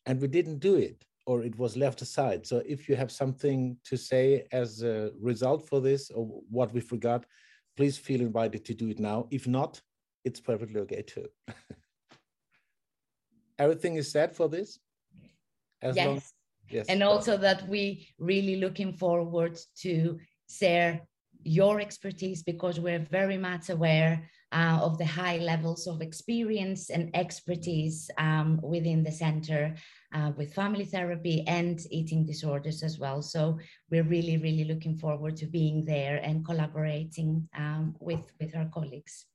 and 0.07 0.21
we 0.21 0.29
didn't 0.29 0.61
do 0.71 0.75
it 0.89 0.99
or 1.29 1.45
it 1.45 1.57
was 1.57 1.75
left 1.75 2.03
aside? 2.03 2.41
So 2.51 2.57
if 2.75 2.81
you 2.89 2.97
have 2.97 3.11
something 3.23 3.61
to 3.91 3.97
say 3.97 4.27
as 4.63 4.83
a 4.83 5.11
result 5.31 5.69
for 5.69 5.81
this 5.83 6.11
or 6.17 6.23
what 6.59 6.73
we 6.73 6.81
forgot, 6.81 7.23
please 7.77 7.99
feel 7.99 8.21
invited 8.21 8.65
to 8.65 8.75
do 8.75 8.89
it 8.89 8.99
now. 8.99 9.27
If 9.31 9.47
not, 9.47 9.81
it's 10.25 10.41
perfectly 10.41 10.81
okay 10.81 11.03
too. 11.03 11.27
Everything 13.59 13.97
is 13.97 14.11
set 14.11 14.35
for 14.35 14.49
this? 14.49 14.79
As 15.83 15.97
yes. 15.97 16.07
Long, 16.07 16.21
yes. 16.71 16.87
And 16.89 17.03
also 17.03 17.37
that 17.37 17.69
we 17.69 18.09
really 18.19 18.57
looking 18.57 18.93
forward 18.93 19.59
to 19.83 20.19
share 20.49 21.03
your 21.43 21.81
expertise 21.81 22.43
because 22.43 22.81
we're 22.81 23.07
very 23.11 23.39
much 23.39 23.71
aware 23.71 24.29
uh, 24.53 24.79
of 24.81 24.99
the 24.99 25.05
high 25.05 25.39
levels 25.39 25.87
of 25.87 26.01
experience 26.01 26.91
and 26.91 27.11
expertise 27.15 28.11
um, 28.19 28.61
within 28.63 29.03
the 29.03 29.11
center 29.11 29.75
uh, 30.15 30.33
with 30.37 30.55
family 30.55 30.85
therapy 30.85 31.45
and 31.47 31.81
eating 31.91 32.25
disorders 32.25 32.83
as 32.83 32.99
well. 32.99 33.23
So 33.23 33.59
we're 33.91 34.05
really, 34.05 34.37
really 34.39 34.65
looking 34.65 34.97
forward 34.97 35.37
to 35.39 35.47
being 35.47 35.85
there 35.85 36.19
and 36.23 36.45
collaborating 36.45 37.49
um, 37.57 37.97
with, 38.01 38.33
with 38.41 38.55
our 38.57 38.67
colleagues. 38.73 39.27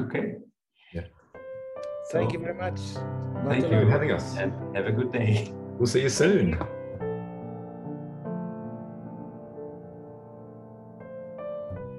Okay. 0.00 0.34
Yeah. 0.92 1.06
Thank 2.10 2.32
you 2.32 2.38
very 2.38 2.54
much. 2.54 2.80
Thank 3.46 3.64
you 3.64 3.70
for 3.70 3.90
having 3.90 4.12
us. 4.12 4.36
And 4.36 4.52
have 4.76 4.86
a 4.86 4.92
good 4.92 5.12
day. 5.12 5.52
We'll 5.76 5.86
see 5.86 6.00
you 6.00 6.08
soon. 6.08 6.56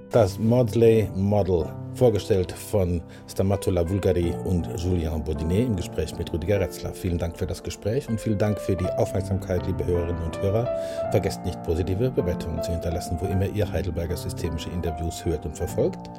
Das 0.09 0.39
Maudsley 0.39 1.11
Model, 1.15 1.69
vorgestellt 1.97 2.51
von 2.51 3.01
Stamatula 3.27 3.89
Vulgari 3.89 4.31
und 4.45 4.67
Julien 4.79 5.23
Baudinet 5.23 5.65
im 5.65 5.75
Gespräch 5.75 6.15
mit 6.17 6.31
Rüdiger 6.31 6.59
Retzler. 6.59 6.93
Vielen 6.93 7.17
Dank 7.17 7.37
für 7.37 7.47
das 7.47 7.63
Gespräch 7.63 8.07
und 8.07 8.21
vielen 8.21 8.37
Dank 8.37 8.59
für 8.59 8.75
die 8.75 8.85
Aufmerksamkeit, 8.85 9.65
liebe 9.65 9.85
Hörerinnen 9.85 10.23
und 10.23 10.39
Hörer. 10.41 10.69
Vergesst 11.11 11.43
nicht, 11.43 11.61
positive 11.63 12.11
Bewertungen 12.11 12.61
zu 12.61 12.71
hinterlassen, 12.71 13.17
wo 13.19 13.25
immer 13.25 13.47
ihr 13.47 13.71
Heidelberger 13.71 14.15
systemische 14.15 14.69
Interviews 14.69 15.25
hört 15.25 15.45
und 15.45 15.57
verfolgt. 15.57 16.09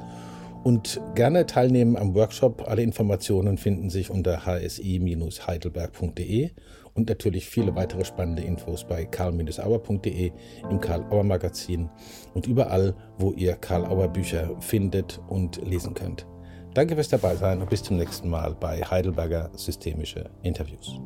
Und 0.63 0.99
gerne 1.15 1.45
teilnehmen 1.45 1.95
am 1.95 2.13
Workshop. 2.13 2.67
Alle 2.67 2.81
Informationen 2.81 3.57
finden 3.57 3.89
sich 3.89 4.09
unter 4.09 4.45
hsi-heidelberg.de 4.45 6.49
und 6.99 7.07
natürlich 7.07 7.49
viele 7.49 7.75
weitere 7.75 8.03
spannende 8.03 8.43
Infos 8.43 8.83
bei 8.83 9.05
karl-auer.de, 9.05 10.31
im 10.69 10.81
Karl 10.81 11.05
Auer 11.09 11.23
Magazin 11.23 11.89
und 12.33 12.45
überall, 12.45 12.93
wo 13.17 13.31
ihr 13.31 13.55
Karl 13.55 13.85
Auer 13.85 14.09
Bücher 14.09 14.59
findet 14.59 15.21
und 15.29 15.65
lesen 15.65 15.93
könnt. 15.93 16.27
Danke 16.73 16.95
fürs 16.95 17.07
Dabeisein 17.07 17.61
und 17.61 17.69
bis 17.69 17.83
zum 17.83 17.97
nächsten 17.97 18.29
Mal 18.29 18.53
bei 18.53 18.81
Heidelberger 18.81 19.49
Systemische 19.55 20.29
Interviews. 20.43 20.99